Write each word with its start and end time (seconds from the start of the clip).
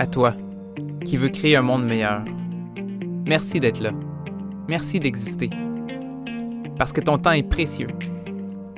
À 0.00 0.06
toi, 0.06 0.32
qui 1.04 1.16
veux 1.16 1.28
créer 1.28 1.56
un 1.56 1.62
monde 1.62 1.84
meilleur. 1.84 2.24
Merci 3.26 3.58
d'être 3.58 3.80
là. 3.80 3.90
Merci 4.68 5.00
d'exister. 5.00 5.50
Parce 6.78 6.92
que 6.92 7.00
ton 7.00 7.18
temps 7.18 7.32
est 7.32 7.42
précieux. 7.42 7.88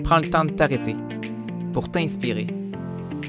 Prends 0.02 0.16
le 0.16 0.30
temps 0.30 0.46
de 0.46 0.50
t'arrêter 0.52 0.94
pour 1.74 1.90
t'inspirer, 1.90 2.46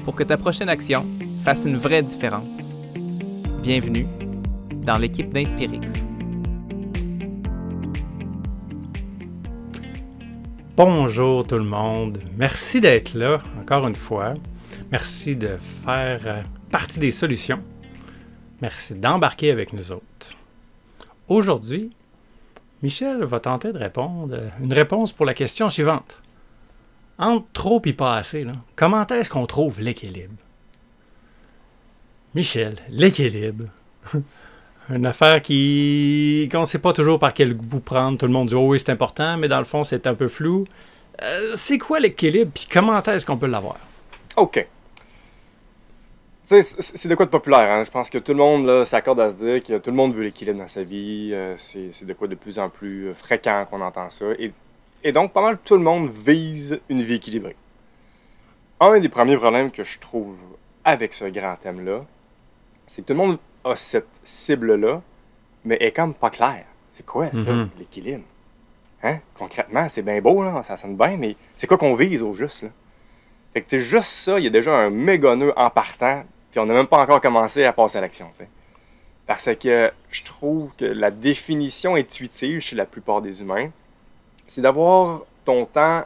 pour 0.06 0.14
que 0.14 0.22
ta 0.22 0.38
prochaine 0.38 0.70
action 0.70 1.04
fasse 1.44 1.66
une 1.66 1.76
vraie 1.76 2.02
différence. 2.02 2.72
Bienvenue 3.62 4.06
dans 4.86 4.96
l'équipe 4.96 5.28
d'Inspirix. 5.28 6.08
Bonjour 10.78 11.46
tout 11.46 11.58
le 11.58 11.64
monde. 11.64 12.20
Merci 12.38 12.80
d'être 12.80 13.12
là 13.12 13.42
encore 13.60 13.86
une 13.86 13.94
fois. 13.94 14.32
Merci 14.90 15.36
de 15.36 15.58
faire 15.84 16.20
euh, 16.24 16.42
partie 16.70 16.98
des 16.98 17.10
solutions. 17.10 17.60
Merci 18.62 18.94
d'embarquer 18.94 19.50
avec 19.50 19.72
nous 19.72 19.90
autres. 19.90 20.36
Aujourd'hui, 21.28 21.90
Michel 22.80 23.24
va 23.24 23.40
tenter 23.40 23.72
de 23.72 23.78
répondre 23.78 24.38
une 24.60 24.72
réponse 24.72 25.12
pour 25.12 25.26
la 25.26 25.34
question 25.34 25.68
suivante. 25.68 26.18
Entre 27.18 27.46
trop 27.52 27.82
et 27.84 27.92
pas 27.92 28.16
assez, 28.16 28.46
comment 28.76 29.04
est-ce 29.08 29.30
qu'on 29.30 29.46
trouve 29.46 29.80
l'équilibre? 29.80 30.34
Michel, 32.36 32.76
l'équilibre. 32.88 33.64
Une 34.90 35.06
affaire 35.06 35.42
qui 35.42 36.48
qu'on 36.50 36.60
ne 36.60 36.64
sait 36.64 36.78
pas 36.78 36.92
toujours 36.92 37.18
par 37.18 37.34
quel 37.34 37.54
bout 37.54 37.80
prendre. 37.80 38.18
Tout 38.18 38.26
le 38.26 38.32
monde 38.32 38.48
dit 38.48 38.54
oh 38.54 38.68
oui 38.68 38.80
c'est 38.80 38.90
important, 38.90 39.36
mais 39.38 39.48
dans 39.48 39.58
le 39.58 39.64
fond 39.64 39.84
c'est 39.84 40.06
un 40.06 40.14
peu 40.14 40.28
flou. 40.28 40.64
Euh, 41.22 41.52
c'est 41.54 41.78
quoi 41.78 42.00
l'équilibre 42.00 42.50
puis 42.54 42.66
comment 42.70 43.00
est-ce 43.02 43.26
qu'on 43.26 43.36
peut 43.36 43.46
l'avoir? 43.46 43.76
OK 44.36 44.66
c'est 46.44 47.06
de 47.06 47.14
quoi 47.14 47.26
de 47.26 47.30
populaire. 47.30 47.70
Hein? 47.70 47.84
Je 47.84 47.90
pense 47.90 48.10
que 48.10 48.18
tout 48.18 48.32
le 48.32 48.38
monde 48.38 48.84
s'accorde 48.84 49.20
à 49.20 49.30
se 49.30 49.36
dire 49.36 49.62
que 49.62 49.78
tout 49.78 49.90
le 49.90 49.96
monde 49.96 50.14
veut 50.14 50.24
l'équilibre 50.24 50.58
dans 50.58 50.68
sa 50.68 50.82
vie. 50.82 51.30
Euh, 51.32 51.54
c'est 51.56 52.04
de 52.04 52.12
quoi 52.12 52.28
de 52.28 52.34
plus 52.34 52.58
en 52.58 52.68
plus 52.68 53.08
euh, 53.08 53.14
fréquent 53.14 53.66
qu'on 53.70 53.80
entend 53.80 54.10
ça. 54.10 54.26
Et, 54.38 54.52
et, 55.04 55.12
donc, 55.12 55.32
pas 55.32 55.42
mal 55.42 55.58
tout 55.58 55.76
le 55.76 55.82
monde 55.82 56.10
vise 56.10 56.80
une 56.88 57.02
vie 57.02 57.14
équilibrée. 57.14 57.56
Un 58.80 58.98
des 58.98 59.08
premiers 59.08 59.36
problèmes 59.36 59.70
que 59.70 59.84
je 59.84 59.98
trouve 59.98 60.36
avec 60.84 61.14
ce 61.14 61.26
grand 61.26 61.54
thème-là, 61.56 62.04
c'est 62.88 63.02
que 63.02 63.06
tout 63.06 63.12
le 63.12 63.18
monde 63.18 63.38
a 63.64 63.76
cette 63.76 64.08
cible-là, 64.24 65.00
mais 65.64 65.76
est 65.80 65.92
comme 65.92 66.14
pas 66.14 66.30
clair. 66.30 66.64
C'est 66.90 67.06
quoi 67.06 67.30
ça, 67.30 67.52
mm-hmm. 67.52 67.68
l'équilibre? 67.78 68.24
Hein? 69.04 69.18
Concrètement, 69.38 69.88
c'est 69.88 70.02
bien 70.02 70.20
beau, 70.20 70.42
là, 70.42 70.62
ça 70.64 70.76
sonne 70.76 70.96
bien, 70.96 71.16
mais 71.16 71.36
c'est 71.56 71.68
quoi 71.68 71.78
qu'on 71.78 71.94
vise 71.94 72.22
au 72.22 72.32
juste? 72.32 72.62
Là? 72.64 72.68
Fait 73.52 73.62
que, 73.62 73.78
juste 73.78 74.04
ça, 74.04 74.38
il 74.38 74.44
y 74.44 74.46
a 74.46 74.50
déjà 74.50 74.74
un 74.74 74.90
méga 74.90 75.36
nœud 75.36 75.52
en 75.56 75.70
partant 75.70 76.24
puis 76.52 76.60
on 76.60 76.66
n'a 76.66 76.74
même 76.74 76.86
pas 76.86 76.98
encore 76.98 77.20
commencé 77.20 77.64
à 77.64 77.72
passer 77.72 77.96
à 77.96 78.02
l'action. 78.02 78.30
Parce 79.26 79.48
que 79.56 79.90
je 80.10 80.22
trouve 80.22 80.70
que 80.76 80.84
la 80.84 81.10
définition 81.10 81.94
intuitive 81.94 82.60
chez 82.60 82.76
la 82.76 82.84
plupart 82.84 83.22
des 83.22 83.40
humains, 83.40 83.70
c'est 84.46 84.60
d'avoir 84.60 85.22
ton 85.46 85.64
temps 85.64 86.04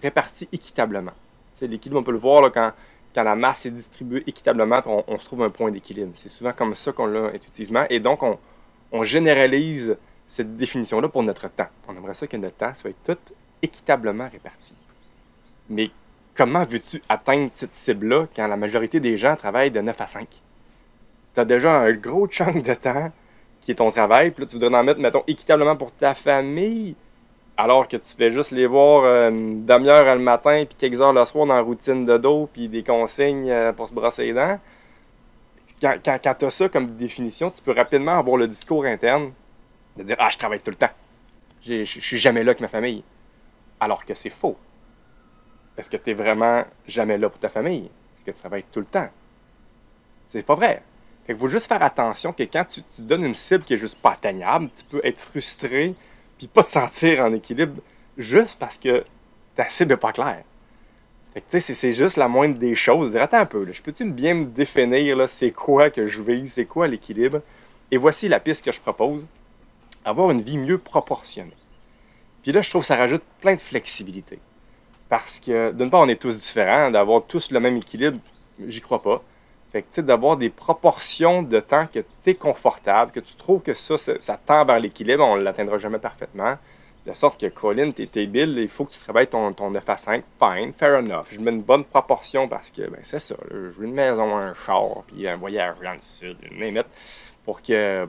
réparti 0.00 0.48
équitablement. 0.50 1.12
L'équilibre, 1.60 2.00
on 2.00 2.02
peut 2.02 2.12
le 2.12 2.18
voir 2.18 2.40
là, 2.40 2.48
quand, 2.48 2.72
quand 3.14 3.22
la 3.22 3.36
masse 3.36 3.66
est 3.66 3.70
distribuée 3.70 4.24
équitablement, 4.26 4.80
on, 4.86 5.04
on 5.06 5.18
se 5.18 5.26
trouve 5.26 5.42
un 5.42 5.50
point 5.50 5.70
d'équilibre. 5.70 6.10
C'est 6.14 6.30
souvent 6.30 6.54
comme 6.54 6.74
ça 6.74 6.90
qu'on 6.92 7.06
l'a 7.06 7.26
intuitivement. 7.26 7.84
Et 7.90 8.00
donc, 8.00 8.22
on, 8.22 8.38
on 8.92 9.02
généralise 9.02 9.96
cette 10.26 10.56
définition-là 10.56 11.08
pour 11.08 11.22
notre 11.22 11.48
temps. 11.48 11.68
On 11.86 11.94
aimerait 11.94 12.14
ça 12.14 12.26
que 12.26 12.36
notre 12.38 12.56
temps 12.56 12.74
soit 12.74 12.94
tout 13.04 13.18
équitablement 13.60 14.28
réparti. 14.28 14.74
Mais 15.68 15.90
comment 16.36 16.64
veux-tu 16.64 17.02
atteindre 17.08 17.50
cette 17.52 17.74
cible-là 17.74 18.26
quand 18.34 18.46
la 18.46 18.56
majorité 18.56 19.00
des 19.00 19.18
gens 19.18 19.36
travaillent 19.36 19.70
de 19.70 19.80
9 19.80 20.00
à 20.00 20.06
5? 20.06 20.26
Tu 21.34 21.40
as 21.40 21.44
déjà 21.44 21.72
un 21.80 21.92
gros 21.92 22.26
chunk 22.26 22.62
de 22.62 22.74
temps 22.74 23.10
qui 23.60 23.70
est 23.70 23.76
ton 23.76 23.90
travail, 23.90 24.32
puis 24.32 24.46
tu 24.46 24.58
voudrais 24.58 24.76
en 24.76 24.82
mettre, 24.82 25.00
mettons, 25.00 25.22
équitablement 25.26 25.76
pour 25.76 25.92
ta 25.92 26.14
famille, 26.14 26.96
alors 27.56 27.86
que 27.86 27.96
tu 27.96 28.16
fais 28.16 28.32
juste 28.32 28.50
les 28.50 28.66
voir 28.66 29.04
euh, 29.04 29.30
une 29.30 29.64
demi-heure 29.64 30.14
le 30.14 30.20
matin, 30.20 30.64
puis 30.68 30.76
quelques 30.76 31.00
heures 31.00 31.12
le 31.12 31.24
soir 31.24 31.46
dans 31.46 31.54
la 31.54 31.60
routine 31.60 32.04
de 32.04 32.18
dos, 32.18 32.48
puis 32.52 32.68
des 32.68 32.82
consignes 32.82 33.50
euh, 33.50 33.72
pour 33.72 33.88
se 33.88 33.94
brosser 33.94 34.24
les 34.24 34.32
dents. 34.32 34.58
Quand, 35.80 35.96
quand, 36.04 36.34
tu 36.38 36.44
as 36.44 36.50
ça 36.50 36.68
comme 36.68 36.96
définition, 36.96 37.50
tu 37.50 37.62
peux 37.62 37.72
rapidement 37.72 38.18
avoir 38.18 38.36
le 38.36 38.48
discours 38.48 38.84
interne 38.84 39.32
de 39.96 40.02
dire 40.02 40.16
Ah, 40.18 40.28
je 40.30 40.38
travaille 40.38 40.60
tout 40.60 40.70
le 40.70 40.76
temps. 40.76 40.90
Je 41.64 41.84
suis 41.84 42.18
jamais 42.18 42.42
là 42.42 42.50
avec 42.50 42.60
ma 42.60 42.68
famille. 42.68 43.04
Alors 43.80 44.04
que 44.04 44.14
c'est 44.14 44.30
faux 44.30 44.56
est-ce 45.82 45.90
que 45.90 45.96
tu 45.96 46.10
es 46.10 46.14
vraiment 46.14 46.64
jamais 46.86 47.18
là 47.18 47.28
pour 47.28 47.40
ta 47.40 47.48
famille? 47.48 47.86
Est-ce 47.86 48.24
que 48.24 48.30
tu 48.30 48.38
travailles 48.38 48.64
tout 48.70 48.78
le 48.78 48.86
temps? 48.86 49.08
C'est 50.28 50.44
pas 50.44 50.54
vrai. 50.54 50.80
Il 51.28 51.36
faut 51.36 51.48
juste 51.48 51.66
faire 51.66 51.82
attention 51.82 52.32
que 52.32 52.44
quand 52.44 52.64
tu, 52.64 52.82
donnes 53.00 53.24
une 53.24 53.34
cible 53.34 53.64
qui 53.64 53.74
est 53.74 53.78
juste 53.78 53.98
pas 53.98 54.12
atteignable, 54.12 54.70
tu 54.76 54.84
peux 54.84 55.00
être 55.02 55.18
frustré 55.18 55.94
puis 56.38 56.46
pas 56.46 56.62
te 56.62 56.70
sentir 56.70 57.20
en 57.24 57.34
équilibre 57.34 57.82
juste 58.16 58.58
parce 58.60 58.76
que 58.76 59.04
ta 59.56 59.68
cible 59.68 59.90
n'est 59.90 59.96
pas 59.96 60.12
claire. 60.12 60.44
c'est 61.50 61.92
juste 61.92 62.16
la 62.16 62.28
moindre 62.28 62.58
des 62.58 62.76
choses. 62.76 63.16
Attends 63.16 63.38
un 63.38 63.46
peu, 63.46 63.66
je 63.72 63.82
peux-tu 63.82 64.08
bien 64.08 64.34
me 64.34 64.44
définir 64.44 65.28
c'est 65.28 65.50
quoi 65.50 65.90
que 65.90 66.06
je 66.06 66.22
vise, 66.22 66.52
c'est 66.52 66.64
quoi 66.64 66.86
l'équilibre? 66.86 67.40
Et 67.90 67.96
voici 67.96 68.28
la 68.28 68.38
piste 68.38 68.64
que 68.64 68.70
je 68.70 68.80
propose. 68.80 69.26
Avoir 70.04 70.30
une 70.30 70.42
vie 70.42 70.58
mieux 70.58 70.78
proportionnée. 70.78 71.56
Puis 72.44 72.52
là, 72.52 72.62
je 72.62 72.70
trouve 72.70 72.82
que 72.82 72.88
ça 72.88 72.96
rajoute 72.96 73.22
plein 73.40 73.54
de 73.54 73.60
flexibilité. 73.60 74.38
Parce 75.12 75.40
que, 75.40 75.72
d'une 75.72 75.90
part, 75.90 76.00
on 76.00 76.08
est 76.08 76.18
tous 76.18 76.38
différents. 76.38 76.90
D'avoir 76.90 77.24
tous 77.24 77.50
le 77.50 77.60
même 77.60 77.76
équilibre, 77.76 78.16
j'y 78.66 78.80
crois 78.80 79.02
pas. 79.02 79.22
Fait 79.70 79.82
que, 79.82 79.88
tu 79.88 79.96
sais, 79.96 80.02
d'avoir 80.02 80.38
des 80.38 80.48
proportions 80.48 81.42
de 81.42 81.60
temps 81.60 81.86
que 81.86 81.98
tu 81.98 82.30
es 82.30 82.34
confortable, 82.34 83.12
que 83.12 83.20
tu 83.20 83.34
trouves 83.34 83.60
que 83.60 83.74
ça, 83.74 83.98
ça, 83.98 84.40
tend 84.46 84.64
vers 84.64 84.80
l'équilibre, 84.80 85.22
on 85.22 85.36
ne 85.36 85.42
l'atteindra 85.42 85.76
jamais 85.76 85.98
parfaitement. 85.98 86.56
De 87.04 87.12
sorte 87.12 87.38
que, 87.38 87.44
Colin, 87.48 87.90
t'es 87.90 88.24
Bill, 88.24 88.56
il 88.56 88.70
faut 88.70 88.86
que 88.86 88.92
tu 88.92 89.00
travailles 89.00 89.26
ton, 89.26 89.52
ton 89.52 89.70
9 89.70 89.86
à 89.86 89.98
5. 89.98 90.24
Fine, 90.38 90.72
fair 90.72 91.00
enough. 91.00 91.26
Je 91.30 91.40
mets 91.40 91.50
une 91.50 91.60
bonne 91.60 91.84
proportion 91.84 92.48
parce 92.48 92.70
que, 92.70 92.80
ben, 92.80 93.00
c'est 93.02 93.18
ça. 93.18 93.34
je 93.50 93.56
veux 93.56 93.84
une 93.84 93.92
maison, 93.92 94.34
un 94.34 94.54
char, 94.64 95.02
puis 95.08 95.28
un 95.28 95.36
voyage 95.36 95.76
dans 95.84 95.92
le 95.92 96.00
sud, 96.00 96.38
une 96.50 96.82
pour 97.44 97.60
que, 97.60 98.08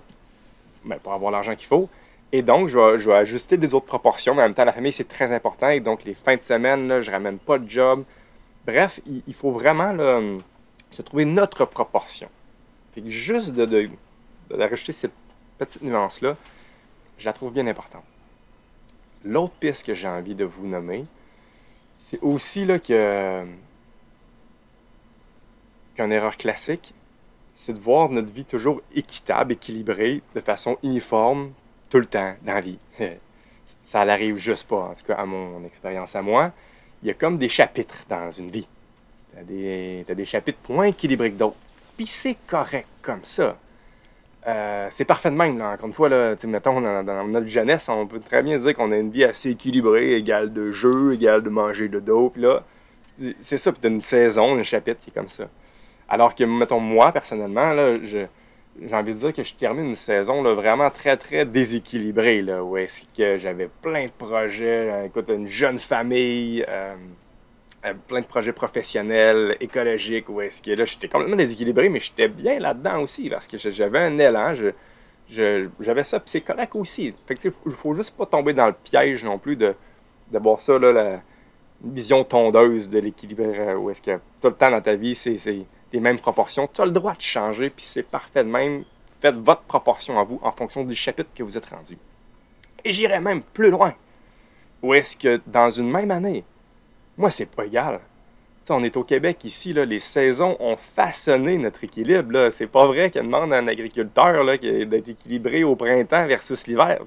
ben, 0.85 0.99
pour 1.03 1.11
avoir 1.11 1.31
l'argent 1.33 1.53
qu'il 1.53 1.67
faut. 1.67 1.89
Et 2.35 2.41
donc, 2.41 2.67
je 2.67 2.79
vais, 2.79 3.13
ajuster 3.13 3.57
des 3.57 3.75
autres 3.75 3.85
proportions, 3.85 4.33
mais 4.33 4.41
en 4.41 4.45
même 4.45 4.55
temps, 4.55 4.65
la 4.65 4.73
famille, 4.73 4.91
c'est 4.91 5.07
très 5.07 5.31
important. 5.31 5.69
Et 5.69 5.79
donc, 5.79 6.03
les 6.03 6.15
fins 6.15 6.35
de 6.35 6.41
semaine, 6.41 6.87
là, 6.87 6.99
je 6.99 7.11
ramène 7.11 7.37
pas 7.37 7.59
de 7.59 7.69
job. 7.69 8.03
Bref, 8.65 8.99
il, 9.05 9.33
faut 9.35 9.51
vraiment 9.51 9.95
se 10.89 11.01
trouver 11.03 11.25
notre 11.25 11.65
proportion. 11.65 12.27
Fait 12.95 13.07
juste 13.07 13.51
de, 13.51 13.87
cette 14.91 15.11
petite 15.59 15.83
nuance-là, 15.83 16.35
je 17.19 17.25
la 17.25 17.33
trouve 17.33 17.53
bien 17.53 17.67
importante. 17.67 18.03
L'autre 19.23 19.53
piste 19.59 19.85
que 19.85 19.93
j'ai 19.93 20.07
envie 20.07 20.33
de 20.33 20.43
vous 20.43 20.65
nommer, 20.65 21.05
c'est 21.97 22.21
aussi 22.23 22.65
là 22.65 22.79
que 22.79 23.43
qu'une 25.95 26.11
erreur 26.11 26.35
classique, 26.37 26.95
c'est 27.53 27.73
de 27.73 27.79
voir 27.79 28.09
notre 28.09 28.33
vie 28.33 28.45
toujours 28.45 28.81
équitable, 28.95 29.53
équilibrée, 29.53 30.23
de 30.33 30.41
façon 30.41 30.79
uniforme, 30.81 31.51
tout 31.93 31.99
le 31.99 32.07
temps 32.07 32.33
dans 32.41 32.55
la 32.55 32.61
vie. 32.61 32.79
ça 33.83 34.03
n'arrive 34.03 34.37
juste 34.37 34.67
pas, 34.67 34.77
en 34.77 34.93
tout 34.95 35.05
cas 35.05 35.13
à 35.13 35.25
mon 35.27 35.63
expérience 35.63 36.15
à 36.15 36.23
moi. 36.23 36.51
Il 37.03 37.07
y 37.07 37.11
a 37.11 37.13
comme 37.13 37.37
des 37.37 37.49
chapitres 37.49 38.03
dans 38.09 38.31
une 38.31 38.49
vie. 38.49 38.67
Tu 39.47 40.05
as, 40.09 40.15
des 40.15 40.25
chapitres 40.25 40.57
moins 40.69 40.85
équilibrés 40.85 41.31
que 41.31 41.37
d'autres. 41.37 41.57
Puis 41.95 42.07
c'est 42.07 42.35
correct 42.47 42.87
comme 43.03 43.19
ça. 43.21 43.57
Euh, 44.47 44.87
c'est 44.91 45.05
parfait 45.05 45.29
de 45.29 45.35
même, 45.35 45.59
là. 45.59 45.73
encore 45.73 45.85
une 45.85 45.93
fois, 45.93 46.09
là, 46.09 46.33
mettons, 46.45 46.81
dans, 46.81 47.27
notre 47.27 47.47
jeunesse, 47.47 47.87
on 47.89 48.07
peut 48.07 48.19
très 48.19 48.41
bien 48.41 48.57
dire 48.57 48.75
qu'on 48.75 48.91
a 48.91 48.97
une 48.97 49.11
vie 49.11 49.23
assez 49.23 49.51
équilibrée, 49.51 50.15
égale 50.15 50.51
de 50.51 50.71
jeu, 50.71 51.13
égale 51.13 51.43
de 51.43 51.49
manger 51.49 51.89
de 51.89 51.99
dos, 51.99 52.33
là, 52.35 52.63
c'est 53.39 53.57
ça, 53.57 53.71
puis 53.71 53.79
tu 53.79 53.87
as 53.87 53.91
une 53.91 54.01
saison, 54.01 54.57
un 54.57 54.63
chapitre 54.63 54.99
qui 54.99 55.11
est 55.11 55.13
comme 55.13 55.29
ça. 55.29 55.47
Alors 56.09 56.33
que, 56.33 56.43
mettons, 56.43 56.79
moi, 56.79 57.11
personnellement, 57.11 57.71
là, 57.71 58.03
je, 58.03 58.25
j'ai 58.81 58.95
envie 58.95 59.13
de 59.13 59.19
dire 59.19 59.33
que 59.33 59.43
je 59.43 59.53
termine 59.53 59.89
une 59.89 59.95
saison 59.95 60.41
là, 60.41 60.53
vraiment 60.53 60.89
très, 60.89 61.15
très 61.17 61.45
déséquilibrée, 61.45 62.41
là, 62.41 62.63
où 62.63 62.77
est-ce 62.77 63.01
que 63.15 63.37
j'avais 63.37 63.69
plein 63.81 64.05
de 64.05 64.11
projets, 64.11 64.89
euh, 64.89 65.05
écoute, 65.05 65.29
une 65.29 65.47
jeune 65.47 65.79
famille, 65.79 66.65
euh, 66.67 66.95
euh, 67.85 67.93
plein 68.07 68.21
de 68.21 68.25
projets 68.25 68.51
professionnels, 68.51 69.57
écologiques, 69.59 70.29
où 70.29 70.41
est-ce 70.41 70.61
que 70.61 70.71
là, 70.71 70.85
j'étais 70.85 71.07
complètement 71.07 71.35
déséquilibré, 71.35 71.89
mais 71.89 71.99
j'étais 71.99 72.27
bien 72.27 72.59
là-dedans 72.59 73.01
aussi, 73.01 73.29
parce 73.29 73.47
que 73.47 73.57
j'avais 73.57 73.99
un 73.99 74.17
élan, 74.17 74.53
j'avais 75.29 76.03
ça, 76.03 76.19
puis 76.19 76.29
c'est 76.29 76.41
correct 76.41 76.75
aussi. 76.75 77.13
Fait 77.27 77.35
que, 77.35 77.49
faut 77.51 77.93
juste 77.93 78.15
pas 78.17 78.25
tomber 78.25 78.53
dans 78.53 78.67
le 78.67 78.73
piège 78.73 79.23
non 79.23 79.37
plus 79.37 79.55
de, 79.55 79.75
de 80.31 80.39
voir 80.39 80.61
ça, 80.61 80.79
là, 80.79 80.91
la 80.91 81.21
vision 81.83 82.23
tondeuse 82.23 82.89
de 82.89 82.99
l'équilibre, 82.99 83.75
où 83.77 83.89
est-ce 83.89 84.01
que 84.01 84.17
tout 84.41 84.47
le 84.47 84.53
temps 84.53 84.71
dans 84.71 84.81
ta 84.81 84.95
vie, 84.95 85.13
c'est 85.13 85.37
les 85.93 85.99
mêmes 85.99 86.19
proportions. 86.19 86.67
Tu 86.73 86.81
as 86.81 86.85
le 86.85 86.91
droit 86.91 87.13
de 87.13 87.21
changer, 87.21 87.69
puis 87.69 87.85
c'est 87.85 88.03
parfait 88.03 88.43
de 88.43 88.49
même. 88.49 88.83
Faites 89.21 89.35
votre 89.35 89.61
proportion 89.61 90.19
à 90.19 90.23
vous 90.23 90.39
en 90.43 90.51
fonction 90.51 90.83
du 90.83 90.95
chapitre 90.95 91.29
que 91.33 91.43
vous 91.43 91.57
êtes 91.57 91.67
rendu. 91.67 91.97
Et 92.83 92.91
j'irai 92.91 93.21
même 93.21 93.41
plus 93.41 93.69
loin. 93.69 93.93
Où 94.81 94.93
est-ce 94.93 95.15
que 95.15 95.39
dans 95.47 95.69
une 95.69 95.89
même 95.89 96.11
année, 96.11 96.43
moi, 97.17 97.31
c'est 97.31 97.45
pas 97.45 97.65
égal. 97.65 98.01
on 98.69 98.83
est 98.83 98.97
au 98.97 99.03
Québec 99.03 99.45
ici, 99.45 99.71
là, 99.71 99.85
les 99.85 99.99
saisons 99.99 100.57
ont 100.59 100.75
façonné 100.75 101.57
notre 101.57 101.83
équilibre. 101.83 102.49
C'est 102.49 102.67
pas 102.67 102.85
vrai 102.85 103.11
qu'elle 103.11 103.25
demande 103.27 103.53
à 103.53 103.57
un 103.59 103.67
agriculteur 103.67 104.45
d'être 104.45 105.07
équilibré 105.07 105.63
au 105.63 105.75
printemps 105.75 106.25
versus 106.25 106.67
l'hiver. 106.67 106.99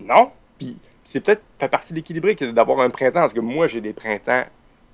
Non. 0.00 0.30
Puis 0.58 0.78
c'est 1.04 1.20
peut-être 1.20 1.42
fait 1.58 1.68
partie 1.68 1.92
de 1.92 1.98
l'équilibré 1.98 2.34
d'avoir 2.34 2.80
un 2.80 2.90
printemps, 2.90 3.20
parce 3.20 3.34
que 3.34 3.40
moi, 3.40 3.66
j'ai 3.66 3.80
des 3.80 3.92
printemps 3.92 4.44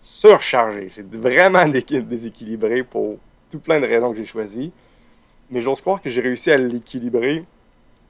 surchargés. 0.00 0.90
J'ai 0.94 1.02
vraiment 1.02 1.66
déséquilibré 1.68 2.82
pour 2.82 3.18
tout 3.50 3.58
plein 3.58 3.80
de 3.80 3.86
raisons 3.86 4.12
que 4.12 4.18
j'ai 4.18 4.26
choisies. 4.26 4.72
Mais 5.50 5.60
j'ose 5.60 5.80
croire 5.80 6.02
que 6.02 6.10
j'ai 6.10 6.20
réussi 6.20 6.50
à 6.50 6.58
l'équilibrer, 6.58 7.44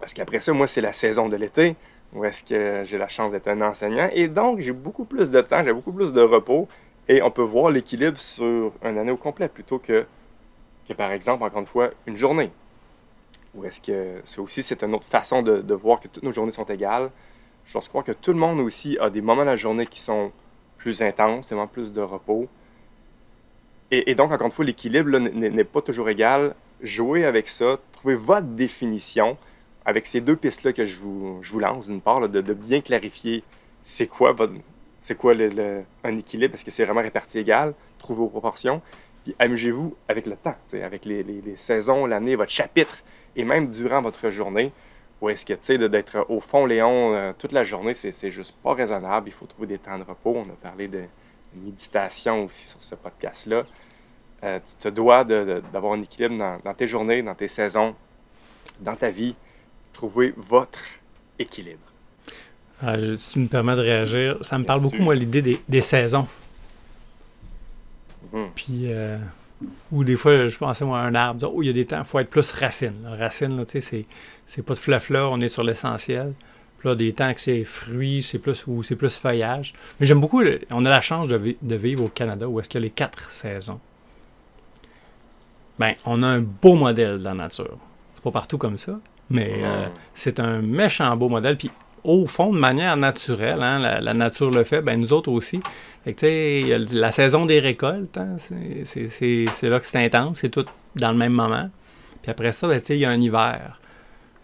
parce 0.00 0.12
qu'après 0.12 0.40
ça, 0.40 0.52
moi, 0.52 0.66
c'est 0.66 0.80
la 0.80 0.92
saison 0.92 1.28
de 1.28 1.36
l'été, 1.36 1.76
où 2.12 2.24
est-ce 2.24 2.42
que 2.42 2.82
j'ai 2.84 2.98
la 2.98 3.08
chance 3.08 3.30
d'être 3.30 3.46
un 3.48 3.60
enseignant. 3.60 4.08
Et 4.12 4.26
donc, 4.26 4.58
j'ai 4.60 4.72
beaucoup 4.72 5.04
plus 5.04 5.30
de 5.30 5.40
temps, 5.40 5.62
j'ai 5.62 5.72
beaucoup 5.72 5.92
plus 5.92 6.12
de 6.12 6.20
repos, 6.20 6.66
et 7.08 7.22
on 7.22 7.30
peut 7.30 7.42
voir 7.42 7.70
l'équilibre 7.70 8.18
sur 8.18 8.72
une 8.84 8.98
année 8.98 9.12
au 9.12 9.16
complet, 9.16 9.48
plutôt 9.48 9.78
que, 9.78 10.04
que 10.88 10.92
par 10.94 11.12
exemple, 11.12 11.44
encore 11.44 11.60
une 11.60 11.66
fois, 11.66 11.90
une 12.06 12.16
journée. 12.16 12.50
Ou 13.54 13.64
est-ce 13.64 13.80
que 13.80 14.20
ça 14.24 14.42
aussi, 14.42 14.62
c'est 14.62 14.82
une 14.82 14.94
autre 14.94 15.06
façon 15.08 15.42
de, 15.42 15.74
voir 15.74 16.00
que 16.00 16.08
toutes 16.08 16.24
nos 16.24 16.32
journées 16.32 16.52
sont 16.52 16.64
égales, 16.64 17.10
je 17.64 17.78
crois 17.88 18.02
que 18.02 18.12
tout 18.12 18.32
le 18.32 18.38
monde 18.38 18.60
aussi 18.60 18.98
a 18.98 19.10
des 19.10 19.20
moments 19.20 19.42
de 19.42 19.50
la 19.50 19.56
journée 19.56 19.86
qui 19.86 20.00
sont 20.00 20.32
plus 20.78 21.02
intenses, 21.02 21.48
vraiment 21.48 21.66
plus 21.66 21.92
de 21.92 22.00
repos. 22.00 22.48
Et, 23.90 24.14
donc, 24.14 24.32
encore 24.32 24.46
une 24.46 24.52
fois, 24.52 24.64
l'équilibre 24.64 25.10
n'est 25.18 25.64
pas 25.64 25.80
toujours 25.80 26.10
égal. 26.10 26.54
Jouez 26.82 27.24
avec 27.24 27.48
ça, 27.48 27.78
trouvez 27.92 28.16
votre 28.16 28.46
définition 28.46 29.38
avec 29.86 30.04
ces 30.04 30.20
deux 30.20 30.36
pistes-là 30.36 30.74
que 30.74 30.84
je 30.84 30.96
vous, 30.96 31.40
vous 31.40 31.58
lance, 31.58 31.88
d'une 31.88 32.02
part, 32.02 32.28
de, 32.28 32.40
bien 32.52 32.82
clarifier 32.82 33.42
c'est 33.82 34.06
quoi, 34.06 34.36
c'est 35.00 35.16
quoi 35.16 35.32
un 35.32 36.16
équilibre, 36.18 36.52
parce 36.52 36.64
que 36.64 36.70
c'est 36.70 36.84
vraiment 36.84 37.00
réparti 37.00 37.38
égal, 37.38 37.72
trouvez 37.98 38.18
vos 38.18 38.28
proportions, 38.28 38.82
puis 39.24 39.34
amusez-vous 39.38 39.96
avec 40.06 40.26
le 40.26 40.36
temps, 40.36 40.56
avec 40.74 41.06
les 41.06 41.56
saisons, 41.56 42.04
l'année, 42.04 42.36
votre 42.36 42.50
chapitre, 42.50 43.02
et 43.38 43.44
même 43.44 43.70
durant 43.70 44.02
votre 44.02 44.28
journée. 44.28 44.72
Ou 45.20 45.30
est-ce 45.30 45.44
que, 45.44 45.54
tu 45.54 45.60
sais, 45.62 45.78
d'être 45.88 46.26
au 46.28 46.40
fond, 46.40 46.64
Léon, 46.64 47.14
euh, 47.14 47.32
toute 47.36 47.52
la 47.52 47.64
journée, 47.64 47.94
c'est 47.94 48.30
juste 48.30 48.54
pas 48.62 48.74
raisonnable. 48.74 49.28
Il 49.28 49.32
faut 49.32 49.46
trouver 49.46 49.66
des 49.66 49.78
temps 49.78 49.98
de 49.98 50.04
repos. 50.04 50.36
On 50.36 50.48
a 50.48 50.56
parlé 50.62 50.86
de, 50.86 51.04
méditation 51.54 52.44
aussi 52.44 52.66
sur 52.66 52.82
ce 52.82 52.94
podcast-là. 52.94 53.62
Euh, 54.44 54.60
tu 54.64 54.74
te 54.76 54.88
dois 54.88 55.24
d'avoir 55.24 55.94
un 55.94 56.02
équilibre 56.02 56.60
dans, 56.62 56.74
tes 56.74 56.86
journées, 56.86 57.22
dans 57.22 57.34
tes 57.34 57.48
saisons, 57.48 57.96
dans 58.80 58.94
ta 58.94 59.10
vie. 59.10 59.34
Trouver 59.92 60.32
votre 60.36 60.78
équilibre. 61.38 61.80
Ah, 62.80 62.96
si 63.16 63.32
tu 63.32 63.38
me 63.40 63.48
permets 63.48 63.74
de 63.74 63.80
réagir, 63.80 64.38
ça 64.42 64.56
me 64.56 64.64
parle 64.64 64.82
beaucoup, 64.82 65.02
moi, 65.02 65.16
l'idée 65.16 65.58
des, 65.68 65.80
saisons. 65.80 66.28
Mhm. 68.32 68.50
Puis, 68.54 68.82
euh, 68.86 69.18
ou 69.90 70.04
des 70.04 70.16
fois, 70.16 70.48
je 70.48 70.58
pensais 70.58 70.84
moi, 70.84 71.00
à 71.00 71.02
un 71.02 71.14
arbre, 71.14 71.50
oh, 71.52 71.62
il 71.62 71.66
y 71.66 71.70
a 71.70 71.72
des 71.72 71.86
temps, 71.86 71.98
il 71.98 72.04
faut 72.04 72.18
être 72.18 72.30
plus 72.30 72.52
racine. 72.52 72.94
Racine, 73.06 73.64
tu 73.66 73.80
sais, 73.80 74.06
c'est 74.46 74.62
pas 74.62 74.74
de 74.74 74.98
fleurs, 74.98 75.32
on 75.32 75.40
est 75.40 75.48
sur 75.48 75.64
l'essentiel. 75.64 76.34
Puis 76.78 76.88
là, 76.88 76.94
des 76.94 77.12
temps 77.12 77.34
que 77.34 77.40
c'est 77.40 77.64
fruits, 77.64 78.22
c'est 78.22 78.38
plus 78.38 78.64
ou 78.68 78.84
c'est 78.84 78.94
plus 78.94 79.16
feuillage. 79.16 79.74
Mais 79.98 80.06
j'aime 80.06 80.20
beaucoup, 80.20 80.42
on 80.70 80.84
a 80.84 80.88
la 80.88 81.00
chance 81.00 81.26
de, 81.26 81.74
vivre 81.74 82.04
au 82.04 82.08
Canada 82.08 82.48
où 82.48 82.60
est-ce 82.60 82.68
qu'il 82.68 82.80
y 82.80 82.84
a 82.84 82.86
les 82.86 82.90
quatre 82.90 83.30
saisons. 83.30 83.80
Ben, 85.78 85.94
on 86.06 86.22
a 86.22 86.26
un 86.26 86.40
beau 86.40 86.74
modèle 86.74 87.18
dans 87.18 87.30
la 87.30 87.44
nature. 87.44 87.78
C'est 88.14 88.22
pas 88.22 88.30
partout 88.30 88.58
comme 88.58 88.78
ça, 88.78 88.98
mais 89.30 89.60
euh, 89.62 89.86
c'est 90.12 90.38
un 90.38 90.60
méchant 90.60 91.16
beau 91.16 91.28
modèle. 91.28 91.56
Puis 91.56 91.70
au 92.08 92.26
fond, 92.26 92.52
de 92.52 92.58
manière 92.58 92.96
naturelle, 92.96 93.62
hein, 93.62 94.00
la, 94.00 94.14
nature 94.14 94.50
le 94.50 94.64
fait, 94.64 94.80
ben 94.80 94.98
nous 94.98 95.12
autres 95.12 95.30
aussi. 95.30 95.60
Fait 96.04 96.14
que, 96.14 96.94
la 96.96 97.12
saison 97.12 97.44
des 97.44 97.60
récoltes, 97.60 98.16
hein, 98.16 98.36
c'est 98.38 99.68
là 99.68 99.78
que 99.78 99.86
c'est 99.86 100.04
intense, 100.04 100.38
c'est 100.38 100.48
tout 100.48 100.64
dans 100.96 101.12
le 101.12 101.18
même 101.18 101.34
moment. 101.34 101.68
Puis 102.22 102.30
après 102.30 102.52
ça, 102.52 102.66
ben, 102.66 102.80
il 102.88 102.96
y 102.96 103.04
a 103.04 103.10
un 103.10 103.20
hiver. 103.20 103.78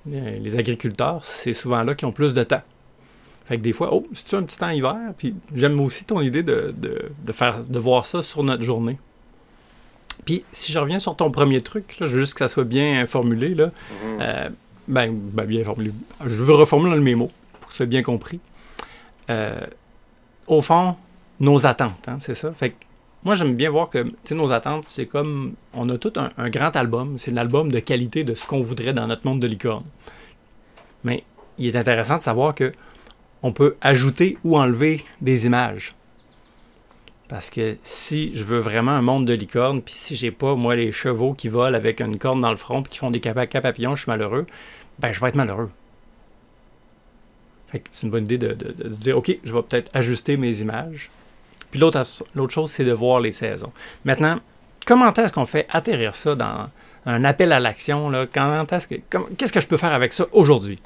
Les 0.07 0.59
agriculteurs, 0.59 1.25
c'est 1.25 1.55
souvent 1.55 1.83
là 1.83 1.95
qu'ils 1.95 2.07
ont 2.07 2.13
plus 2.13 2.35
de 2.35 2.45
temps. 2.45 2.63
Fait 3.47 3.57
que 3.57 3.63
des 3.63 3.73
fois, 3.73 3.95
oh, 3.95 4.07
c'est 4.13 4.37
un 4.37 4.43
petit 4.43 4.59
temps 4.59 4.71
hiver, 4.71 4.99
puis 5.17 5.35
j'aime 5.55 5.81
aussi 5.81 6.05
ton 6.05 6.21
idée 6.21 6.43
de, 6.43 6.75
faire, 7.33 7.65
de 7.65 7.79
voir 7.79 8.05
ça 8.05 8.23
sur 8.23 8.43
notre 8.43 8.63
journée. 8.63 8.99
Puis 10.27 10.45
si 10.53 10.71
je 10.71 10.79
reviens 10.79 10.99
sur 10.99 11.17
ton 11.17 11.31
premier 11.31 11.63
truc, 11.63 11.97
je 11.99 12.05
veux 12.05 12.21
juste 12.21 12.35
que 12.35 12.41
ça 12.41 12.49
soit 12.49 12.65
bien 12.65 13.07
formulé, 13.07 13.55
là. 13.55 13.67
Mm-hmm. 13.67 14.21
Euh, 14.21 14.49
ben, 14.87 15.15
ben, 15.15 15.47
bien 15.47 15.65
formulé. 15.65 15.93
Je 16.27 16.43
veux 16.43 16.55
reformuler 16.55 16.97
dans 16.97 17.03
mes 17.03 17.15
mots 17.15 17.31
soit 17.75 17.87
bien 17.87 18.03
compris. 18.03 18.41
Euh, 19.31 19.61
au 20.47 20.63
fond, 20.63 20.97
nos 21.41 21.67
attentes, 21.67 22.09
hein, 22.09 22.17
c'est 22.21 22.35
ça. 22.35 22.53
Fait 22.53 22.75
moi, 23.25 23.35
j'aime 23.35 23.55
bien 23.57 23.71
voir 23.71 23.89
que 23.89 24.05
nos 24.35 24.53
attentes, 24.53 24.85
c'est 24.85 25.07
comme. 25.07 25.55
On 25.73 25.89
a 25.89 25.97
tout 25.97 26.13
un, 26.17 26.51
grand 26.51 26.77
album. 26.77 27.19
C'est 27.19 27.31
l'album 27.31 27.73
de 27.73 27.79
qualité 27.79 28.23
de 28.23 28.35
ce 28.35 28.47
qu'on 28.47 28.61
voudrait 28.61 28.93
dans 28.93 29.07
notre 29.07 29.27
monde 29.27 29.41
de 29.41 29.47
licorne. 29.47 29.85
Mais 31.05 31.25
il 31.59 31.67
est 31.67 31.77
intéressant 31.77 32.19
de 32.19 32.23
savoir 32.23 32.55
que 32.55 32.73
on 33.43 33.53
peut 33.53 33.77
ajouter 33.81 34.37
ou 34.45 34.59
enlever 34.59 35.03
des 35.23 35.47
images. 35.47 35.95
Parce 37.29 37.49
que 37.49 37.79
si 37.83 38.37
je 38.37 38.45
veux 38.45 38.59
vraiment 38.59 38.91
un 38.91 39.03
monde 39.03 39.25
de 39.25 39.33
licorne, 39.33 39.81
puis 39.81 39.95
si 39.95 40.17
j'ai 40.17 40.31
pas, 40.31 40.55
moi, 40.55 40.77
les 40.77 40.93
chevaux 40.93 41.33
qui 41.33 41.49
volent 41.49 41.77
avec 41.77 42.01
une 42.01 42.19
corne 42.19 42.41
dans 42.41 42.51
le 42.51 42.57
front, 42.57 42.83
puis 42.83 42.93
qui 42.93 42.99
font 42.99 43.11
des 43.11 43.21
cap 43.21 43.35
papillons, 43.63 43.95
je 43.95 44.03
suis 44.03 44.11
malheureux, 44.11 44.47
ben 44.99 45.13
je 45.13 45.21
vais 45.21 45.29
être 45.29 45.35
malheureux 45.35 45.71
c'est 47.93 48.05
une 48.05 48.11
bonne 48.11 48.25
idée 48.25 48.39
de, 48.39 48.55
dire, 48.89 49.19
OK, 49.19 49.37
je 49.43 49.55
vais 49.55 49.63
peut-être 49.63 49.95
ajuster 49.95 50.37
mes 50.37 50.61
images. 50.61 51.11
Puis 51.71 51.81
l'autre, 51.81 52.05
chose, 52.51 52.71
c'est 52.71 52.85
de 52.85 52.93
voir 52.93 53.21
les 53.21 53.33
saisons. 53.33 53.73
Maintenant, 54.05 54.39
comment 54.87 55.13
est-ce 55.13 55.33
qu'on 55.33 55.47
fait 55.47 55.67
atterrir 55.71 56.15
ça 56.15 56.35
dans 56.35 56.69
un 57.07 57.25
appel 57.25 57.53
à 57.53 57.61
l'action? 57.61 58.13
Qu'est-ce 59.37 59.53
que 59.53 59.61
je 59.61 59.67
peux 59.67 59.77
faire 59.77 59.93
avec 59.93 60.13
ça 60.13 60.27
aujourd'hui? 60.33 60.79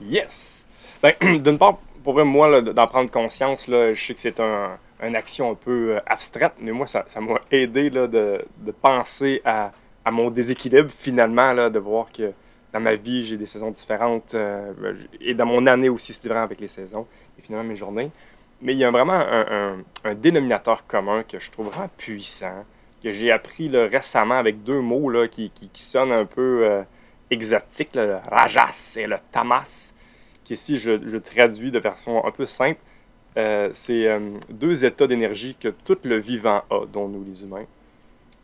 Yes! 0.00 0.64
Ben, 1.02 1.14
d'une 1.40 1.58
part, 1.58 1.78
pour 2.04 2.24
moi, 2.24 2.60
d'en 2.60 2.86
prendre 2.86 3.10
conscience, 3.10 3.66
là, 3.66 3.92
je 3.92 4.04
sais 4.04 4.14
que 4.14 4.20
c'est 4.20 4.38
un, 4.38 4.78
une 5.02 5.16
action 5.16 5.50
un 5.50 5.54
peu 5.54 5.96
euh, 5.96 6.00
abstraite, 6.06 6.52
mais 6.60 6.72
moi, 6.72 6.86
ça, 6.86 7.04
m'a 7.20 7.40
aidé 7.50 7.90
là, 7.90 8.06
de, 8.06 8.44
penser 8.80 9.42
à, 9.44 9.72
à, 10.04 10.10
mon 10.10 10.30
déséquilibre, 10.30 10.90
finalement, 10.98 11.54
de 11.68 11.78
voir 11.78 12.06
que 12.12 12.32
dans 12.76 12.82
ma 12.82 12.94
vie, 12.94 13.24
j'ai 13.24 13.38
des 13.38 13.46
saisons 13.46 13.70
différentes. 13.70 14.34
Euh, 14.34 14.72
et 15.18 15.32
dans 15.32 15.46
mon 15.46 15.66
année 15.66 15.88
aussi, 15.88 16.12
c'est 16.12 16.22
différent 16.22 16.42
avec 16.42 16.60
les 16.60 16.68
saisons 16.68 17.06
et 17.38 17.42
finalement 17.42 17.66
mes 17.66 17.76
journées. 17.76 18.10
Mais 18.60 18.72
il 18.74 18.78
y 18.78 18.84
a 18.84 18.90
vraiment 18.90 19.14
un, 19.14 20.14
dénominateur 20.14 20.86
commun 20.86 21.22
que 21.22 21.38
je 21.38 21.50
trouve 21.50 21.68
vraiment 21.68 21.90
puissant, 21.96 22.64
que 23.02 23.10
j'ai 23.12 23.30
appris 23.30 23.68
récemment 23.70 24.38
avec 24.38 24.62
deux 24.62 24.80
mots 24.80 25.08
là, 25.10 25.26
qui, 25.26 25.50
sonnent 25.74 26.12
un 26.12 26.24
peu 26.26 26.64
euh, 26.64 26.82
exotiques, 27.30 27.94
le 27.94 28.16
rajas 28.30 28.96
et 28.98 29.06
le 29.06 29.16
tamas, 29.32 29.92
qui 30.44 30.52
ici 30.54 30.78
je, 30.78 31.16
traduis 31.18 31.70
de 31.70 31.80
façon 31.80 32.22
un 32.24 32.30
peu 32.30 32.46
simple. 32.46 32.80
Euh, 33.38 33.68
c'est 33.72 34.06
deux 34.48 34.86
états 34.86 35.06
d'énergie 35.06 35.56
que 35.60 35.68
tout 35.68 35.98
le 36.04 36.16
vivant 36.18 36.62
a, 36.70 36.86
dont 36.90 37.08
nous 37.08 37.24
les 37.24 37.42
humains, 37.42 37.66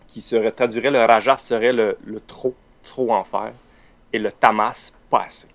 qui 0.07 0.21
serait, 0.21 0.53
traduirait 0.53 0.91
le 0.91 1.01
rajas 1.01 1.39
serait 1.39 1.73
le, 1.73 1.97
le 2.05 2.21
trop, 2.21 2.55
trop 2.83 3.15
en 3.15 3.25
faire 3.25 3.53
et 4.13 4.19
le 4.19 4.31
tamas 4.33 4.93
pas 5.11 5.25
assez. 5.25 5.49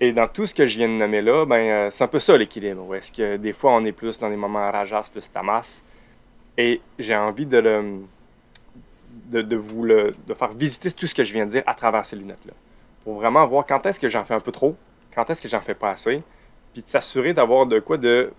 Et 0.00 0.12
dans 0.12 0.28
tout 0.28 0.46
ce 0.46 0.54
que 0.54 0.64
je 0.64 0.78
viens 0.78 0.88
de 0.88 0.94
nommer 0.94 1.20
là, 1.20 1.44
ben, 1.44 1.56
euh, 1.56 1.88
c'est 1.90 2.04
un 2.04 2.08
peu 2.08 2.20
ça 2.20 2.36
l'équilibre. 2.36 2.94
Est-ce 2.94 3.12
que 3.12 3.36
des 3.36 3.52
fois 3.52 3.72
on 3.72 3.84
est 3.84 3.92
plus 3.92 4.18
dans 4.18 4.30
des 4.30 4.36
moments 4.36 4.70
rajas 4.70 5.08
plus 5.12 5.30
tamas 5.30 5.82
Et 6.56 6.80
j'ai 6.98 7.14
envie 7.14 7.44
de, 7.44 7.58
le, 7.58 9.42
de, 9.42 9.56
vous 9.56 9.84
le, 9.84 10.14
de 10.26 10.34
faire 10.34 10.52
visiter 10.52 10.90
tout 10.90 11.06
ce 11.06 11.14
que 11.14 11.22
je 11.22 11.32
viens 11.32 11.44
de 11.44 11.50
dire 11.50 11.62
à 11.66 11.74
travers 11.74 12.06
ces 12.06 12.16
lunettes-là. 12.16 12.54
Pour 13.04 13.14
vraiment 13.14 13.46
voir 13.46 13.66
quand 13.66 13.84
est-ce 13.86 14.00
que 14.00 14.08
j'en 14.08 14.24
fais 14.24 14.34
un 14.34 14.40
peu 14.40 14.52
trop, 14.52 14.74
quand 15.14 15.28
est-ce 15.28 15.42
que 15.42 15.48
j'en 15.48 15.60
fais 15.60 15.74
pas 15.74 15.90
assez, 15.90 16.22
puis 16.72 16.82
de 16.82 16.88
s'assurer 16.88 17.34
d'avoir 17.34 17.66
de 17.66 17.78
quoi 17.78 17.96
de 17.96 18.32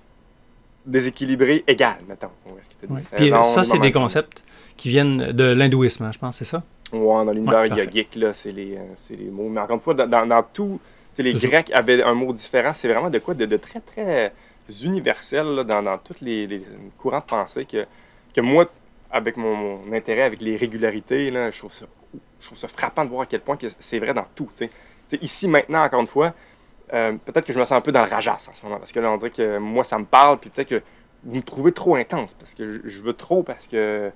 déséquilibré 0.85 1.63
égal, 1.67 1.97
mettons. 2.07 2.31
Puis 3.15 3.31
ça, 3.43 3.63
c'est 3.63 3.79
des 3.79 3.91
concepts 3.91 4.43
qui 4.77 4.89
viennent 4.89 5.17
de 5.17 5.43
l'hindouisme, 5.43 6.05
hein, 6.05 6.11
je 6.11 6.17
pense, 6.17 6.37
c'est 6.37 6.45
ça? 6.45 6.63
Ouais, 6.93 7.25
dans 7.25 7.31
l'univers 7.31 7.65
yogique, 7.65 8.15
là, 8.15 8.33
c'est 8.33 8.51
les, 8.51 8.75
euh, 8.75 9.15
les, 9.17 9.29
mots. 9.29 9.49
Mais 9.49 9.61
encore 9.61 9.75
une 9.75 9.81
fois, 9.81 9.93
dans, 9.93 10.25
dans, 10.25 10.43
tout, 10.43 10.79
les 11.17 11.33
Grecs 11.33 11.71
avaient 11.73 12.03
un 12.03 12.13
mot 12.13 12.33
différent. 12.33 12.73
C'est 12.73 12.87
vraiment 12.87 13.09
de 13.09 13.19
quoi 13.19 13.33
de, 13.33 13.57
très, 13.57 13.79
très 13.79 14.33
universel 14.83 15.45
là, 15.47 15.63
dans, 15.63 15.81
dans 15.81 15.97
tous 15.97 16.15
les, 16.21 16.47
les, 16.47 16.63
courants 16.97 17.19
de 17.19 17.25
pensée 17.25 17.65
que, 17.65 17.85
que 18.33 18.41
moi, 18.41 18.69
avec 19.11 19.37
mon, 19.37 19.79
intérêt 19.93 20.23
avec 20.23 20.41
les 20.41 20.57
régularités, 20.57 21.31
là, 21.31 21.51
je, 21.51 21.59
trouve 21.59 21.73
ça, 21.73 21.85
je 22.39 22.45
trouve 22.45 22.57
ça 22.57 22.67
frappant 22.67 23.05
de 23.05 23.09
voir 23.09 23.21
à 23.21 23.25
quel 23.25 23.41
point 23.41 23.57
c'est 23.79 23.99
vrai 23.99 24.13
dans 24.13 24.25
tout. 24.35 24.49
T'sais. 24.55 24.69
ici, 25.21 25.47
maintenant, 25.47 25.83
encore 25.83 26.01
une 26.01 26.07
fois, 26.07 26.33
euh, 26.93 27.13
peut-être 27.25 27.45
que 27.45 27.53
je 27.53 27.59
me 27.59 27.65
sens 27.65 27.77
un 27.77 27.81
peu 27.81 27.91
dans 27.91 28.03
le 28.03 28.09
rajas 28.09 28.47
en 28.49 28.53
ce 28.53 28.65
moment, 28.65 28.79
parce 28.79 28.91
que 28.91 28.99
là, 28.99 29.11
on 29.11 29.17
dirait 29.17 29.31
que 29.31 29.57
moi, 29.57 29.83
ça 29.83 29.97
me 29.97 30.05
parle, 30.05 30.39
puis 30.39 30.49
peut-être 30.49 30.69
que 30.69 30.81
vous 31.23 31.35
me 31.35 31.41
trouvez 31.41 31.71
trop 31.71 31.95
intense, 31.95 32.33
parce 32.33 32.53
que 32.53 32.81
je 32.87 33.01
veux 33.01 33.13
trop, 33.13 33.43
parce 33.43 33.67
que 33.67 34.11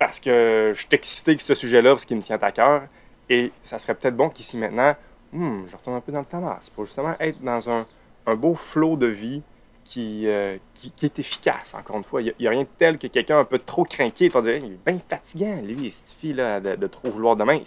parce 0.00 0.18
que 0.18 0.72
je 0.74 0.78
suis 0.78 0.88
excité 0.92 1.32
avec 1.32 1.42
ce 1.42 1.54
sujet-là, 1.54 1.90
parce 1.90 2.06
qu'il 2.06 2.16
me 2.16 2.22
tient 2.22 2.38
à 2.40 2.52
cœur. 2.52 2.84
Et 3.28 3.52
ça 3.62 3.78
serait 3.78 3.94
peut-être 3.94 4.16
bon 4.16 4.30
qu'ici 4.30 4.56
maintenant, 4.56 4.96
hmm, 5.30 5.66
je 5.70 5.76
retourne 5.76 5.96
un 5.96 6.00
peu 6.00 6.10
dans 6.10 6.20
le 6.20 6.24
tamas 6.24 6.58
pour 6.74 6.86
justement 6.86 7.14
être 7.20 7.40
dans 7.42 7.70
un, 7.70 7.86
beau 8.34 8.54
flot 8.54 8.96
de 8.96 9.06
vie 9.06 9.42
qui, 9.84 10.26
euh, 10.26 10.56
qui, 10.74 10.92
est 11.02 11.18
efficace, 11.18 11.74
encore 11.74 11.98
une 11.98 12.04
fois. 12.04 12.22
Il 12.22 12.34
n'y 12.40 12.46
a, 12.46 12.50
rien 12.50 12.62
de 12.62 12.68
tel 12.78 12.96
que 12.96 13.08
quelqu'un 13.08 13.40
un 13.40 13.44
peu 13.44 13.58
trop 13.58 13.84
craqué 13.84 14.30
pour 14.30 14.40
dire 14.40 14.56
il 14.56 14.72
est 14.72 14.90
bien 14.90 15.00
fatigant, 15.06 15.60
lui, 15.62 15.90
cette 15.90 16.16
fille-là, 16.18 16.60
de, 16.60 16.86
trop 16.86 17.10
vouloir 17.10 17.36
demain. 17.36 17.60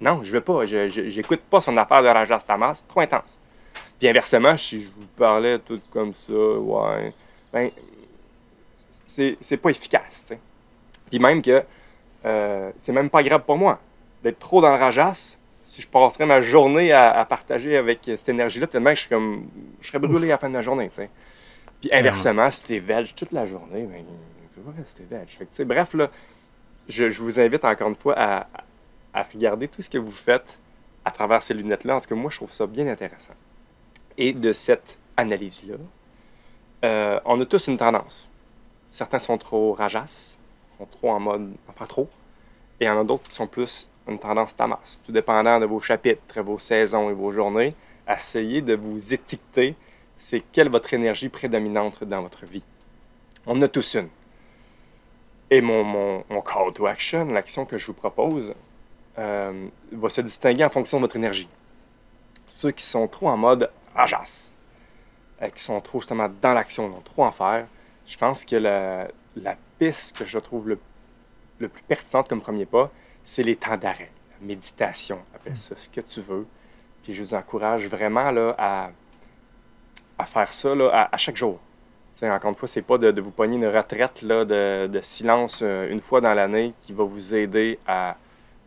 Non, 0.00 0.20
je 0.24 0.30
ne 0.30 0.32
veux 0.32 0.40
pas. 0.40 0.66
Je 0.66 1.16
n'écoute 1.16 1.42
pas 1.48 1.60
son 1.60 1.76
affaire 1.76 2.02
de 2.02 2.08
Rajas 2.08 2.40
Tamas, 2.44 2.82
trop 2.88 3.02
intense. 3.02 3.38
Puis 4.00 4.08
inversement, 4.08 4.56
si 4.56 4.82
je 4.82 4.88
vous 4.88 5.06
parlais 5.16 5.60
tout 5.60 5.80
comme 5.92 6.12
ça, 6.12 6.32
ouais, 6.32 7.14
ben, 7.52 7.70
c'est 9.06 9.56
pas 9.58 9.70
efficace. 9.70 10.24
T'sais. 10.24 10.40
Puis 11.12 11.18
même 11.18 11.42
que 11.42 11.62
euh, 12.24 12.70
c'est 12.80 12.92
même 12.92 13.10
pas 13.10 13.22
grave 13.22 13.42
pour 13.44 13.58
moi 13.58 13.78
d'être 14.24 14.38
trop 14.38 14.62
dans 14.62 14.72
le 14.72 14.78
rajas. 14.78 15.36
Si 15.62 15.82
je 15.82 15.86
passerais 15.86 16.24
ma 16.24 16.40
journée 16.40 16.90
à, 16.90 17.20
à 17.20 17.24
partager 17.26 17.76
avec 17.76 18.00
cette 18.04 18.30
énergie-là, 18.30 18.66
tellement 18.66 18.90
que 18.90 18.94
je, 18.94 19.00
suis 19.00 19.10
comme, 19.10 19.46
je 19.82 19.88
serais 19.88 19.98
brûlé 19.98 20.28
à 20.28 20.30
la 20.30 20.38
fin 20.38 20.48
de 20.48 20.54
la 20.54 20.62
journée. 20.62 20.88
T'sais. 20.88 21.10
Puis 21.82 21.90
inversement, 21.92 22.50
si 22.50 22.64
t'es 22.64 22.78
veg 22.78 23.14
toute 23.14 23.30
la 23.30 23.44
journée, 23.44 23.82
ben, 23.82 24.04
tu 24.54 24.60
vas 24.60 24.72
rester 24.74 25.02
veg. 25.04 25.28
Fait 25.28 25.44
que, 25.44 25.62
bref, 25.64 25.92
là, 25.92 26.08
je, 26.88 27.10
je, 27.10 27.22
vous 27.22 27.38
invite 27.38 27.64
encore 27.66 27.88
une 27.88 27.94
fois 27.94 28.14
à, 28.16 28.46
à 29.12 29.22
regarder 29.22 29.68
tout 29.68 29.82
ce 29.82 29.90
que 29.90 29.98
vous 29.98 30.10
faites 30.10 30.58
à 31.04 31.10
travers 31.10 31.42
ces 31.42 31.52
lunettes-là. 31.52 31.96
En 31.96 32.00
tout 32.00 32.08
cas, 32.08 32.14
moi, 32.14 32.30
je 32.30 32.36
trouve 32.36 32.54
ça 32.54 32.66
bien 32.66 32.86
intéressant. 32.86 33.34
Et 34.16 34.32
de 34.32 34.54
cette 34.54 34.96
analyse-là, 35.18 35.74
euh, 36.84 37.20
on 37.26 37.38
a 37.38 37.44
tous 37.44 37.66
une 37.66 37.76
tendance. 37.76 38.30
Certains 38.88 39.18
sont 39.18 39.36
trop 39.36 39.74
rajas, 39.74 40.38
sont 40.78 40.86
trop 40.86 41.10
en 41.10 41.20
mode 41.20 41.52
enfin 41.68 41.86
trop, 41.86 42.08
et 42.80 42.84
il 42.84 42.86
y 42.86 42.90
en 42.90 43.00
a 43.00 43.04
d'autres 43.04 43.28
qui 43.28 43.34
sont 43.34 43.46
plus 43.46 43.88
une 44.08 44.18
tendance 44.18 44.56
tamas. 44.56 44.98
Tout 45.04 45.12
dépendant 45.12 45.60
de 45.60 45.66
vos 45.66 45.80
chapitres, 45.80 46.40
vos 46.40 46.58
saisons 46.58 47.10
et 47.10 47.12
vos 47.12 47.32
journées, 47.32 47.74
essayez 48.08 48.60
de 48.62 48.74
vous 48.74 49.14
étiqueter 49.14 49.76
c'est 50.16 50.40
quelle 50.52 50.68
votre 50.68 50.92
énergie 50.94 51.28
prédominante 51.28 52.04
dans 52.04 52.22
votre 52.22 52.46
vie. 52.46 52.62
On 53.46 53.58
en 53.58 53.62
a 53.62 53.68
tous 53.68 53.94
une. 53.94 54.08
Et 55.50 55.60
mon, 55.60 55.82
mon, 55.84 56.24
mon 56.30 56.40
call 56.40 56.72
to 56.72 56.86
action, 56.86 57.24
l'action 57.26 57.66
que 57.66 57.76
je 57.76 57.86
vous 57.86 57.92
propose, 57.92 58.54
euh, 59.18 59.66
va 59.90 60.08
se 60.08 60.20
distinguer 60.20 60.64
en 60.64 60.70
fonction 60.70 60.98
de 60.98 61.02
votre 61.02 61.16
énergie. 61.16 61.48
Ceux 62.48 62.70
qui 62.70 62.84
sont 62.84 63.06
trop 63.08 63.28
en 63.28 63.36
mode 63.36 63.70
rajas, 63.94 64.54
euh, 65.42 65.48
qui 65.48 65.62
sont 65.62 65.80
trop 65.80 66.00
justement 66.00 66.30
dans 66.40 66.54
l'action, 66.54 66.86
ont 66.86 67.00
trop 67.00 67.24
en 67.24 67.32
faire, 67.32 67.66
je 68.06 68.16
pense 68.16 68.44
que 68.44 68.56
la 68.56 69.08
piste 69.82 70.16
que 70.16 70.24
je 70.24 70.38
trouve 70.38 70.68
le, 70.68 70.78
le, 71.58 71.68
plus 71.68 71.82
pertinente 71.82 72.28
comme 72.28 72.40
premier 72.40 72.66
pas, 72.66 72.90
c'est 73.24 73.42
les 73.42 73.56
temps 73.56 73.76
d'arrêt, 73.76 74.10
la 74.40 74.46
méditation, 74.46 75.18
appelle 75.34 75.56
ça 75.56 75.74
ce 75.76 75.88
que 75.88 76.00
tu 76.00 76.20
veux. 76.20 76.46
Puis 77.02 77.14
je 77.14 77.22
vous 77.22 77.34
encourage 77.34 77.88
vraiment 77.88 78.30
là, 78.30 78.54
à, 78.58 78.90
à 80.18 80.26
faire 80.26 80.52
ça 80.52 80.74
là, 80.74 81.08
à, 81.10 81.16
chaque 81.16 81.36
jour. 81.36 81.58
T'sais, 82.12 82.30
encore 82.30 82.50
une 82.50 82.56
fois, 82.56 82.68
c'est 82.68 82.82
pas 82.82 82.96
de, 82.98 83.20
vous 83.20 83.32
pogner 83.32 83.56
une 83.56 83.66
retraite 83.66 84.22
là, 84.22 84.44
de, 84.44 84.86
de 84.86 85.00
silence 85.00 85.60
euh, 85.62 85.90
une 85.90 86.00
fois 86.00 86.20
dans 86.20 86.34
l'année 86.34 86.74
qui 86.82 86.92
va 86.92 87.02
vous 87.02 87.34
aider 87.34 87.80
à, 87.86 88.16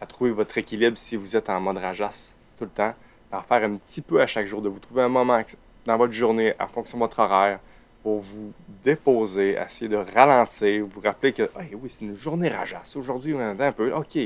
à 0.01 0.05
trouver 0.05 0.31
votre 0.31 0.57
équilibre 0.57 0.97
si 0.97 1.15
vous 1.15 1.37
êtes 1.37 1.49
en 1.49 1.61
mode 1.61 1.77
rajas 1.77 2.33
tout 2.57 2.65
le 2.65 2.71
temps, 2.71 2.93
en 3.31 3.41
faire 3.41 3.63
un 3.63 3.75
petit 3.75 4.01
peu 4.01 4.21
à 4.21 4.27
chaque 4.27 4.47
jour, 4.47 4.61
de 4.61 4.67
vous 4.67 4.79
trouver 4.79 5.03
un 5.03 5.09
moment 5.09 5.41
dans 5.85 5.97
votre 5.97 6.13
journée 6.13 6.53
en 6.59 6.67
fonction 6.67 6.97
de 6.97 7.03
votre 7.03 7.19
horaire 7.19 7.59
pour 8.05 8.21
vous 8.21 8.53
déposer, 8.83 9.57
essayer 9.57 9.89
de 9.89 9.95
ralentir, 9.97 10.85
vous 10.85 11.01
rappeler 11.01 11.33
que 11.33 11.49
oui, 11.73 11.89
c'est 11.89 12.05
une 12.05 12.15
journée 12.15 12.49
rajas. 12.49 12.93
Aujourd'hui, 12.95 13.33
on 13.33 13.39
est 13.39 13.63
un 13.63 13.71
peu, 13.71 13.91
OK. 13.91 14.19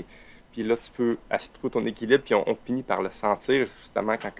Puis 0.52 0.64
là, 0.64 0.76
tu 0.76 0.92
peux 0.92 1.18
essayer 1.34 1.48
de 1.48 1.54
trouver 1.54 1.72
ton 1.72 1.86
équilibre, 1.86 2.22
puis 2.22 2.36
on, 2.36 2.58
finit 2.66 2.84
par 2.84 3.02
le 3.02 3.10
sentir 3.10 3.68
justement 3.80 4.18
quand 4.18 4.34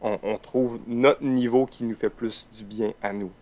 on, 0.00 0.38
trouve 0.38 0.78
notre 0.86 1.24
niveau 1.24 1.66
qui 1.66 1.82
nous 1.82 1.96
fait 1.96 2.08
plus 2.08 2.48
du 2.54 2.62
bien 2.62 2.92
à 3.02 3.12
nous. 3.12 3.32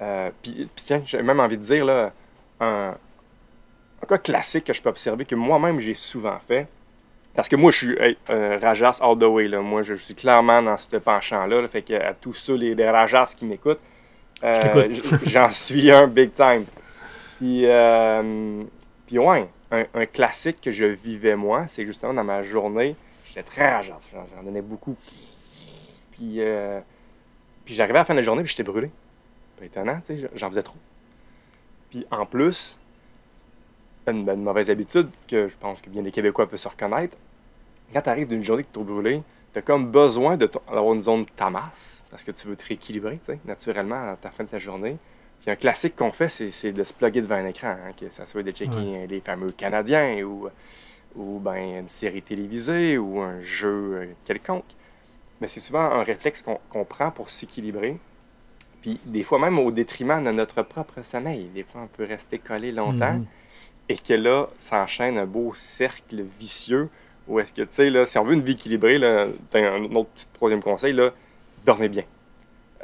Euh, 0.00 0.30
puis, 0.40 0.70
tiens, 0.76 1.02
j'ai 1.04 1.20
même 1.20 1.40
envie 1.40 1.58
de 1.58 1.62
dire, 1.64 1.84
là, 1.84 2.12
un 2.60 2.94
cas 4.08 4.18
classique 4.18 4.62
que 4.62 4.74
je 4.74 4.80
peux 4.80 4.90
observer, 4.90 5.24
que 5.24 5.34
moi-même 5.34 5.80
j'ai 5.80 5.94
souvent 5.94 6.38
fait, 6.46 6.68
parce 7.36 7.48
que 7.48 7.56
moi 7.56 7.70
je 7.70 7.76
suis 7.76 7.98
hey, 8.00 8.16
euh, 8.30 8.58
Rajas 8.60 8.98
all 9.02 9.18
the 9.18 9.24
way, 9.24 9.46
là. 9.46 9.60
moi 9.60 9.82
je, 9.82 9.94
je, 9.94 10.02
suis 10.02 10.14
clairement 10.14 10.62
dans 10.62 10.76
ce 10.76 10.96
penchant-là, 10.96 11.60
là, 11.60 11.68
fait 11.68 11.82
que 11.82 11.94
à 11.94 12.14
tous 12.14 12.34
ceux, 12.34 12.54
les, 12.54 12.74
les 12.74 12.90
Rajas 12.90 13.34
qui 13.36 13.44
m'écoutent, 13.44 13.80
euh, 14.42 14.88
j'en 15.26 15.50
suis 15.50 15.90
un 15.92 16.06
big 16.06 16.34
time. 16.34 16.64
Puis, 17.38 17.66
euh, 17.66 18.64
puis 19.06 19.18
ouais, 19.18 19.46
un, 19.70 19.84
un, 19.94 20.06
classique 20.06 20.60
que 20.62 20.70
je 20.70 20.84
vivais 20.86 21.36
moi, 21.36 21.66
c'est 21.68 21.84
justement 21.84 22.14
dans 22.14 22.24
ma 22.24 22.42
journée, 22.42 22.96
j'étais 23.26 23.42
très 23.42 23.70
Rajas, 23.70 24.00
j'en 24.12 24.42
donnais 24.42 24.62
beaucoup. 24.62 24.96
Puis, 26.12 26.40
puis 27.64 27.74
j'arrivais 27.74 27.98
à 27.98 28.02
la 28.02 28.04
fin 28.06 28.14
de 28.14 28.20
la 28.20 28.24
journée, 28.24 28.42
puis 28.42 28.50
j'étais 28.50 28.62
brûlé. 28.62 28.90
Pas 29.58 29.66
étonnant, 29.66 30.00
tu 30.06 30.18
sais, 30.18 30.30
j'en 30.34 30.48
faisais 30.48 30.62
trop. 30.62 30.76
Puis 31.90 32.06
en 32.10 32.24
plus, 32.24 32.78
une, 34.06 34.28
une, 34.28 34.42
mauvaise 34.42 34.70
habitude 34.70 35.08
que 35.28 35.48
je 35.48 35.56
pense 35.58 35.82
que 35.82 35.90
bien 35.90 36.02
les 36.02 36.12
Québécois 36.12 36.48
peuvent 36.48 36.58
se 36.58 36.68
reconnaître. 36.68 37.16
Quand 37.92 38.02
tu 38.02 38.08
arrives 38.08 38.28
d'une 38.28 38.44
journée 38.44 38.62
qui 38.62 38.70
est 38.70 38.72
trop 38.72 38.84
brûlée, 38.84 39.22
tu 39.52 39.58
as 39.58 39.62
comme 39.62 39.90
besoin 39.90 40.36
d'avoir 40.36 40.94
une 40.94 41.00
zone 41.00 41.26
tamas 41.36 42.02
parce 42.10 42.24
que 42.24 42.30
tu 42.30 42.46
veux 42.48 42.56
te 42.56 42.66
rééquilibrer 42.66 43.18
naturellement 43.44 43.96
à 43.96 44.16
la 44.22 44.30
fin 44.30 44.44
de 44.44 44.48
ta 44.48 44.58
journée. 44.58 44.96
Puis 45.40 45.50
un 45.50 45.56
classique 45.56 45.96
qu'on 45.96 46.10
fait, 46.10 46.28
c'est 46.28 46.72
de 46.72 46.84
se 46.84 46.92
plugger 46.92 47.20
devant 47.20 47.36
un 47.36 47.46
écran, 47.46 47.68
hein, 47.68 47.92
que 47.98 48.10
ça 48.10 48.26
soit 48.26 48.42
de 48.42 48.50
checker 48.50 48.76
ouais. 48.76 49.06
les 49.06 49.20
fameux 49.20 49.52
Canadiens 49.52 50.22
ou, 50.24 50.48
ou 51.14 51.38
ben, 51.38 51.80
une 51.80 51.88
série 51.88 52.22
télévisée 52.22 52.98
ou 52.98 53.20
un 53.20 53.40
jeu 53.42 54.08
quelconque. 54.24 54.64
Mais 55.40 55.48
c'est 55.48 55.60
souvent 55.60 55.80
un 55.80 56.02
réflexe 56.02 56.42
qu'on 56.42 56.58
qu 56.72 56.84
prend 56.88 57.10
pour 57.10 57.30
s'équilibrer. 57.30 57.96
Puis 58.80 58.98
des 59.04 59.22
fois 59.22 59.38
même 59.38 59.58
au 59.58 59.70
détriment 59.70 60.22
de 60.22 60.30
notre 60.30 60.62
propre 60.62 61.02
sommeil. 61.02 61.48
Des 61.54 61.62
fois, 61.62 61.82
on 61.82 61.86
peut 61.86 62.04
rester 62.04 62.38
collé 62.38 62.72
longtemps. 62.72 63.14
Mm 63.14 63.22
-hmm 63.22 63.46
et 63.88 63.96
que 63.96 64.14
là, 64.14 64.48
s'enchaîne 64.58 65.18
un 65.18 65.26
beau 65.26 65.52
cercle 65.54 66.24
vicieux 66.38 66.88
où 67.28 67.40
est-ce 67.40 67.52
que, 67.52 67.62
tu 67.62 67.68
sais, 67.72 68.06
si 68.06 68.18
on 68.18 68.24
veut 68.24 68.34
une 68.34 68.42
vie 68.42 68.52
équilibrée, 68.52 68.98
là, 68.98 69.26
un 69.54 69.84
autre 69.94 70.10
petit 70.10 70.26
troisième 70.32 70.62
conseil, 70.62 70.92
là, 70.92 71.10
dormez 71.64 71.88
bien. 71.88 72.04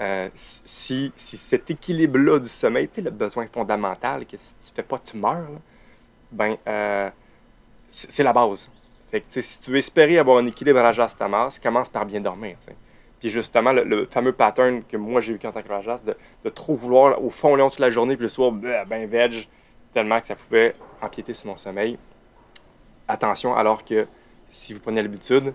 Euh, 0.01 0.29
si, 0.35 1.13
cet 1.17 1.71
équilibre-là 1.71 2.39
du 2.39 2.49
sommeil, 2.49 2.89
tu 2.89 2.97
sais, 2.97 3.03
le 3.03 3.11
besoin 3.11 3.47
fondamental, 3.47 4.27
que 4.27 4.37
si 4.37 4.55
tu 4.55 4.75
fais 4.75 4.83
pas, 4.83 4.99
tu 4.99 5.17
meurs, 5.17 5.61
ben, 6.31 6.57
euh, 6.67 7.11
c'est 7.87 8.23
la 8.23 8.33
base. 8.33 8.71
Fait 9.11 9.21
que, 9.21 9.41
si 9.41 9.61
tu 9.61 9.71
veux 9.71 9.77
espérer 9.77 10.19
avoir 10.19 10.39
un 10.39 10.47
équilibre 10.47 10.79
à 10.79 10.85
Rajas 10.85 11.15
Tamas, 11.19 11.59
commence 11.63 11.89
par 11.89 12.07
bien 12.07 12.21
dormir, 12.21 12.57
tu 12.59 12.67
sais. 12.67 12.77
Puis 13.21 13.31
justement, 13.31 13.73
le, 13.73 14.07
fameux 14.07 14.33
pattern 14.33 14.83
que 14.83 14.97
moi 14.97 15.21
j'ai 15.21 15.35
vu 15.35 15.39
en 15.47 15.53
tant 15.53 15.63
que 15.63 15.69
Rajas, 15.69 16.03
de, 16.05 16.51
trop 16.51 16.75
vouloir, 16.75 17.23
au 17.23 17.31
fond, 17.31 17.55
Léon 17.55 17.71
toute 17.71 17.79
la 17.79 17.91
journée, 17.91 18.17
puis 18.17 18.25
le 18.25 18.29
soir, 18.29 18.51
ben, 18.51 18.85
ben 18.85 19.09
veg, 19.09 19.47
tellement 19.95 20.21
que 20.21 20.27
ça 20.27 20.35
pouvait 20.35 20.75
empiéter 21.01 21.33
sur 21.33 21.47
mon 21.47 21.57
sommeil. 21.57 21.99
Attention, 23.07 23.55
alors 23.55 23.85
que 23.85 24.09
si 24.53 24.75
vous 24.75 24.81
prenez 24.81 25.03
l'habitude, 25.03 25.53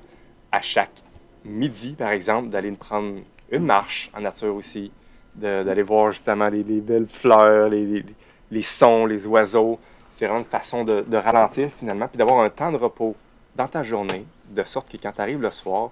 à 0.52 0.62
chaque 0.62 1.04
midi, 1.46 1.94
par 1.94 2.10
exemple, 2.10 2.50
d'aller 2.50 2.72
prendre 2.72 3.20
une 3.52 3.64
marche 3.64 4.10
en 4.14 4.22
nature 4.22 4.54
aussi, 4.54 4.92
d'aller 5.36 5.84
voir 5.84 6.12
justement 6.12 6.50
les, 6.50 6.64
les 6.64 6.82
belles 6.82 7.08
fleurs, 7.08 7.70
les, 7.70 8.62
sons, 8.62 9.06
les 9.06 9.26
oiseaux, 9.28 9.80
c'est 10.12 10.26
vraiment 10.26 10.40
une 10.42 10.46
façon 10.46 10.84
de, 10.84 11.16
ralentir 11.16 11.70
finalement, 11.78 12.08
puis 12.08 12.18
d'avoir 12.18 12.44
un 12.44 12.50
temps 12.50 12.72
de 12.72 12.78
repos 12.78 13.16
dans 13.56 13.68
ta 13.68 13.84
journée, 13.84 14.26
de 14.50 14.64
sorte 14.64 14.92
que 14.92 14.98
quand 14.98 15.12
tu 15.12 15.22
arrives 15.22 15.42
le 15.42 15.52
soir, 15.52 15.92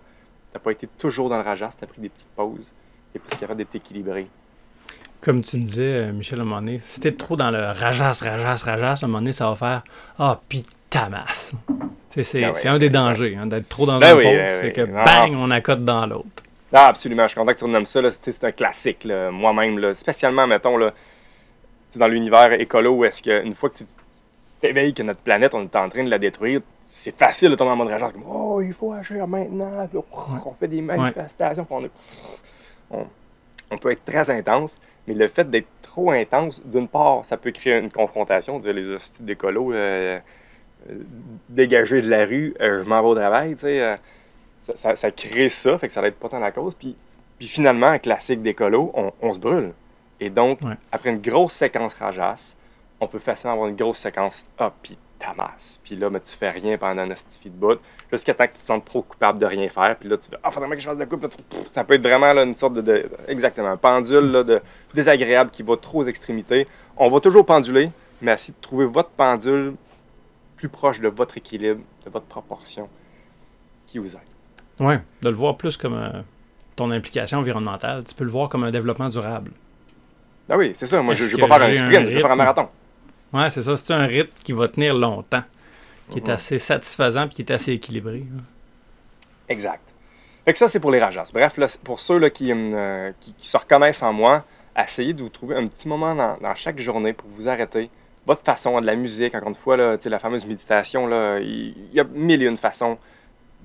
tu 0.51 0.57
n'as 0.57 0.59
pas 0.59 0.71
été 0.71 0.87
toujours 0.97 1.29
dans 1.29 1.37
le 1.37 1.43
rajas, 1.43 1.71
tu 1.77 1.83
as 1.83 1.87
pris 1.87 2.01
des 2.01 2.09
petites 2.09 2.29
pauses, 2.35 2.71
et 3.13 3.19
plus 3.19 3.37
capable 3.37 3.59
d'être 3.59 3.75
équilibré. 3.75 4.27
Comme 5.21 5.41
tu 5.41 5.57
me 5.57 5.63
disais, 5.63 6.11
Michel, 6.11 6.39
à 6.39 6.41
un 6.41 6.45
moment 6.45 6.61
donné, 6.61 6.79
si 6.79 6.99
t'es 6.99 7.13
trop 7.13 7.35
dans 7.35 7.49
le 7.49 7.59
rajas, 7.59 8.19
rajas, 8.21 8.63
rajas, 8.63 8.99
à 9.01 9.05
un 9.05 9.07
moment 9.07 9.19
donné, 9.19 9.31
ça 9.31 9.49
va 9.49 9.55
faire 9.55 9.83
Ah, 10.19 10.39
pis 10.49 10.65
tamas. 10.89 11.53
C'est 12.23 12.41
ben 12.41 12.53
oui, 12.55 12.67
un 12.67 12.77
des 12.77 12.89
dangers, 12.89 13.37
hein, 13.39 13.45
d'être 13.45 13.67
trop 13.67 13.85
dans 13.85 13.99
ben 13.99 14.13
un 14.13 14.17
oui, 14.17 14.23
pause. 14.23 14.33
Ben 14.33 14.57
c'est 14.61 14.67
oui. 14.67 14.73
que 14.73 14.81
bang, 14.81 15.35
on 15.37 15.51
accote 15.51 15.83
dans 15.83 16.05
l'autre. 16.05 16.43
Ah, 16.73 16.87
absolument. 16.87 17.23
Je 17.23 17.29
suis 17.29 17.39
content 17.39 17.53
que 17.53 17.57
tu 17.57 17.63
renommes 17.63 17.85
ça. 17.85 18.01
C'est 18.21 18.43
un 18.43 18.51
classique, 18.51 19.07
moi-même. 19.31 19.93
Spécialement, 19.93 20.47
mettons, 20.47 20.77
là, 20.77 20.93
dans 21.95 22.07
l'univers 22.07 22.51
écolo, 22.53 22.91
où 22.95 23.05
est-ce 23.05 23.21
qu'une 23.21 23.55
fois 23.55 23.69
que 23.69 23.77
tu 23.77 23.85
t'éveilles 24.59 24.93
que 24.93 25.03
notre 25.03 25.21
planète, 25.21 25.53
on 25.53 25.63
est 25.63 25.75
en 25.75 25.87
train 25.89 26.03
de 26.03 26.09
la 26.09 26.17
détruire, 26.17 26.61
c'est 26.87 27.15
facile 27.15 27.51
de 27.51 27.55
tomber 27.55 27.71
en 27.71 27.75
mode 27.77 27.89
rajas. 27.89 28.09
Comme, 28.11 28.25
oh, 28.29 28.61
il 28.61 28.73
faut 28.73 28.93
agir 28.93 29.27
maintenant. 29.27 29.87
Puis, 29.89 29.99
oh, 29.99 30.23
on 30.45 30.53
fait 30.53 30.67
des 30.67 30.81
manifestations. 30.81 31.65
On, 31.69 31.89
on, 32.91 33.05
on 33.71 33.77
peut 33.77 33.91
être 33.91 34.05
très 34.05 34.29
intense. 34.29 34.77
Mais 35.07 35.13
le 35.13 35.27
fait 35.27 35.49
d'être 35.49 35.67
trop 35.81 36.11
intense, 36.11 36.61
d'une 36.65 36.87
part, 36.87 37.25
ça 37.25 37.37
peut 37.37 37.51
créer 37.51 37.77
une 37.77 37.91
confrontation, 37.91 38.59
dire 38.59 38.73
les 38.73 38.87
hosties 38.87 39.23
d'écolo, 39.23 39.71
euh, 39.71 40.19
dégager 41.49 42.01
de 42.01 42.09
la 42.09 42.25
rue, 42.25 42.53
euh, 42.61 42.83
je 42.83 42.89
m'en 42.89 43.01
vais 43.01 43.07
au 43.07 43.15
travail, 43.15 43.55
tu 43.55 43.61
sais, 43.61 43.81
euh, 43.81 43.95
ça, 44.61 44.75
ça, 44.75 44.95
ça, 44.95 45.11
crée 45.11 45.49
ça, 45.49 45.77
fait 45.77 45.87
que 45.87 45.93
ça 45.93 46.01
va 46.01 46.07
être 46.07 46.19
pas 46.19 46.29
tant 46.29 46.39
la 46.39 46.51
cause. 46.51 46.75
Puis, 46.75 46.95
puis 47.37 47.47
finalement, 47.47 47.87
un 47.87 47.99
classique 47.99 48.41
d'écolo, 48.41 48.91
on, 48.93 49.11
on, 49.21 49.33
se 49.33 49.39
brûle. 49.39 49.73
Et 50.19 50.29
donc, 50.29 50.61
ouais. 50.61 50.75
après 50.91 51.09
une 51.09 51.21
grosse 51.21 51.53
séquence 51.53 51.93
rajasse, 51.95 52.55
on 52.99 53.07
peut 53.07 53.19
facilement 53.19 53.53
avoir 53.53 53.67
une 53.67 53.75
grosse 53.75 53.99
séquence 53.99 54.45
ah, 54.57 54.71
puis 54.81 54.97
tamasses. 55.19 55.79
Puis 55.83 55.95
là, 55.95 56.09
mais 56.09 56.19
tu 56.19 56.35
fais 56.35 56.49
rien 56.49 56.77
pendant 56.77 57.01
un 57.01 57.11
astifi 57.11 57.49
de 57.49 57.55
bout, 57.55 57.79
jusqu'à 58.11 58.33
temps 58.33 58.45
que 58.45 58.53
tu 58.53 58.59
te 58.59 58.65
sens 58.65 58.81
trop 58.85 59.01
coupable 59.01 59.39
de 59.39 59.45
rien 59.45 59.67
faire. 59.69 59.95
Puis 59.99 60.09
là, 60.09 60.17
tu 60.17 60.29
fais 60.29 60.37
Ah, 60.43 60.51
faudrait 60.51 60.69
que 60.69 60.79
je 60.79 60.85
fasse 60.85 60.95
de 60.95 61.01
la 61.01 61.05
coupe. 61.05 61.27
Ça 61.71 61.83
peut 61.83 61.95
être 61.95 62.01
vraiment 62.01 62.31
là, 62.33 62.43
une 62.43 62.55
sorte 62.55 62.73
de, 62.75 62.81
de- 62.81 63.09
Exactement, 63.27 63.69
un 63.69 63.77
pendule 63.77 64.31
là, 64.31 64.43
de, 64.43 64.61
désagréable 64.93 65.51
qui 65.51 65.63
va 65.63 65.77
trop 65.77 65.99
aux 65.99 66.05
extrémités. 66.05 66.67
On 66.97 67.09
va 67.09 67.19
toujours 67.19 67.45
penduler, 67.45 67.89
mais 68.21 68.33
essayez 68.33 68.53
de 68.53 68.61
trouver 68.61 68.85
votre 68.85 69.09
pendule 69.09 69.73
plus 70.67 70.69
proche 70.69 70.99
de 70.99 71.07
votre 71.09 71.37
équilibre, 71.37 71.81
de 72.05 72.09
votre 72.09 72.25
proportion, 72.25 72.89
qui 73.85 73.99
vous 73.99 74.13
aide. 74.15 74.21
Ouais, 74.79 74.99
de 75.21 75.29
le 75.29 75.35
voir 75.35 75.57
plus 75.57 75.77
comme 75.77 75.93
euh, 75.93 76.21
ton 76.75 76.89
implication 76.91 77.37
environnementale. 77.39 78.03
Tu 78.03 78.15
peux 78.15 78.23
le 78.23 78.31
voir 78.31 78.49
comme 78.49 78.63
un 78.63 78.71
développement 78.71 79.09
durable. 79.09 79.51
Ah 80.49 80.57
oui, 80.57 80.71
c'est 80.75 80.87
ça. 80.87 81.01
Moi, 81.01 81.13
je 81.13 81.23
ne 81.23 81.29
vais 81.29 81.47
pas 81.47 81.59
faire 81.59 81.67
un 81.67 81.73
sprint, 81.73 82.09
je 82.09 82.15
vais 82.15 82.21
faire 82.21 82.31
un 82.31 82.35
marathon. 82.35 82.67
Ouais, 83.33 83.49
c'est 83.49 83.61
ça. 83.61 83.75
C'est 83.75 83.93
un 83.93 84.05
rythme 84.05 84.33
qui 84.43 84.53
va 84.53 84.67
tenir 84.67 84.93
longtemps, 84.95 85.43
qui 86.09 86.17
est 86.19 86.27
Mhm. 86.27 86.33
assez 86.33 86.59
satisfaisant 86.59 87.27
puis 87.27 87.35
qui 87.35 87.41
est 87.43 87.51
assez 87.51 87.71
équilibré. 87.73 88.19
là. 88.19 88.41
Exact. 89.49 89.81
Fait 90.45 90.53
que 90.53 90.57
ça, 90.59 90.67
c'est 90.67 90.79
pour 90.79 90.91
les 90.91 90.99
rajas. 90.99 91.29
Bref, 91.33 91.57
là, 91.57 91.67
pour 91.83 91.99
ceux 91.99 92.17
là, 92.19 92.29
qui, 92.29 92.51
euh, 92.51 93.11
qui, 93.19 93.33
qui 93.33 93.47
se 93.47 93.57
reconnaissent 93.57 94.03
en 94.03 94.13
moi, 94.13 94.43
essayez 94.77 95.13
de 95.13 95.21
vous 95.23 95.29
trouver 95.29 95.55
un 95.55 95.67
petit 95.67 95.87
moment 95.87 96.13
dans, 96.15 96.37
dans 96.37 96.55
chaque 96.55 96.79
journée 96.79 97.13
pour 97.13 97.29
vous 97.29 97.47
arrêter. 97.47 97.89
Votre 98.25 98.43
façon, 98.43 98.81
de 98.81 98.85
la 98.85 98.95
musique, 98.95 99.35
encore 99.35 99.49
une 99.49 99.55
fois, 99.55 99.77
là, 99.77 99.97
la 100.03 100.19
fameuse 100.19 100.45
méditation, 100.45 101.07
là, 101.07 101.39
il 101.39 101.75
il 101.91 101.93
y 101.93 101.99
a 101.99 102.03
mille 102.03 102.41
et 102.41 102.47
une 102.47 102.57
façons 102.57 102.97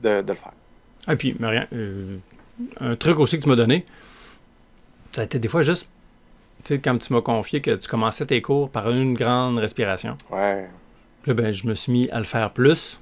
de, 0.03 0.21
de 0.21 0.33
le 0.33 0.39
faire. 0.39 0.53
Ah, 1.07 1.17
puis, 1.17 1.35
Marianne, 1.39 1.67
euh, 1.73 2.19
un 2.81 2.97
truc 2.97 3.19
aussi 3.19 3.39
que 3.39 3.43
tu 3.43 3.49
m'as 3.49 3.57
donné, 3.57 3.87
ça 5.13 5.23
a 5.23 5.25
été 5.25 5.39
des 5.39 5.49
fois 5.49 5.63
juste, 5.63 5.89
tu 6.65 6.75
sais, 6.75 6.81
quand 6.81 6.97
tu 6.99 7.13
m'as 7.13 7.23
confié 7.23 7.61
que 7.61 7.71
tu 7.73 7.89
commençais 7.89 8.27
tes 8.27 8.43
cours 8.43 8.71
par 8.71 8.91
une 8.91 9.15
grande 9.15 9.59
respiration. 9.59 10.17
Ouais. 10.31 10.69
Puis 11.23 11.31
là, 11.31 11.35
ben, 11.35 11.53
je 11.53 11.67
me 11.67 11.75
suis 11.75 11.93
mis 11.93 12.11
à 12.11 12.19
le 12.19 12.25
faire 12.25 12.51
plus. 12.53 13.01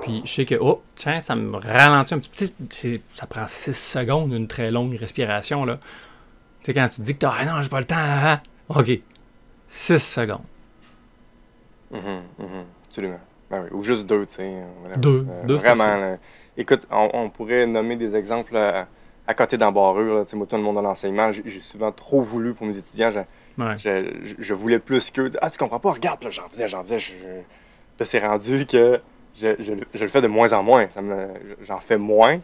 Puis 0.00 0.20
je 0.24 0.32
sais 0.32 0.44
que, 0.44 0.56
oh, 0.60 0.82
tiens, 0.94 1.20
ça 1.20 1.36
me 1.36 1.56
ralentit 1.56 2.14
un 2.14 2.18
petit 2.18 2.54
peu. 2.56 3.00
Ça 3.12 3.26
prend 3.26 3.46
6 3.46 3.72
secondes, 3.72 4.32
une 4.32 4.48
très 4.48 4.70
longue 4.70 4.94
respiration, 4.94 5.64
là. 5.64 5.78
Tu 6.60 6.66
sais, 6.66 6.74
quand 6.74 6.88
tu 6.88 6.96
te 6.96 7.02
dis 7.02 7.14
que 7.14 7.18
t'as, 7.18 7.34
ah 7.38 7.44
non, 7.44 7.62
j'ai 7.62 7.68
pas 7.68 7.80
le 7.80 7.84
temps, 7.84 7.96
ah, 7.98 8.40
ah. 8.68 8.80
OK. 8.80 9.00
6 9.68 9.98
secondes. 10.02 10.42
Mhm, 11.90 12.22
mhm, 12.38 12.64
absolument. 12.88 13.20
Ben 13.50 13.62
oui, 13.64 13.68
Ou 13.72 13.82
juste 13.82 14.06
deux, 14.06 14.24
tu 14.26 14.36
sais. 14.36 14.52
Deux. 14.96 15.26
Euh, 15.28 15.44
Deux, 15.46 15.56
Vraiment. 15.56 15.84
là. 15.96 16.16
Écoute, 16.56 16.86
on, 16.90 17.10
on 17.12 17.30
pourrait 17.30 17.66
nommer 17.66 17.96
des 17.96 18.14
exemples 18.14 18.56
euh, 18.56 18.82
à 19.26 19.34
côté 19.34 19.56
d'embarrure. 19.58 20.24
Moi, 20.34 20.46
tout 20.46 20.56
le 20.56 20.62
monde 20.62 20.76
de 20.76 20.80
l'enseignement, 20.82 21.30
j'ai 21.32 21.60
souvent 21.60 21.92
trop 21.92 22.22
voulu 22.22 22.54
pour 22.54 22.66
mes 22.66 22.76
étudiants. 22.76 23.10
Je- 23.12 23.20
Ouais. 23.58 23.76
Je, 23.76 24.10
je- 24.24 24.34
je 24.42 24.54
voulais 24.54 24.78
plus 24.78 25.10
qu'eux. 25.10 25.30
Ah, 25.42 25.50
tu 25.50 25.58
comprends 25.58 25.78
pas? 25.78 25.92
Regarde, 25.92 26.24
j'en 26.30 26.48
faisais, 26.48 26.66
j'en 26.68 26.80
faisais. 26.80 26.98
Je, 26.98 27.12
je- 27.98 28.04
c'est 28.04 28.18
rendu 28.26 28.64
que 28.64 28.98
je, 29.36 29.48
le- 30.00 30.08
fais 30.08 30.22
de 30.22 30.26
moins 30.26 30.50
en 30.54 30.62
moins. 30.62 30.88
J'en 31.62 31.78
fais 31.80 31.98
moins. 31.98 32.40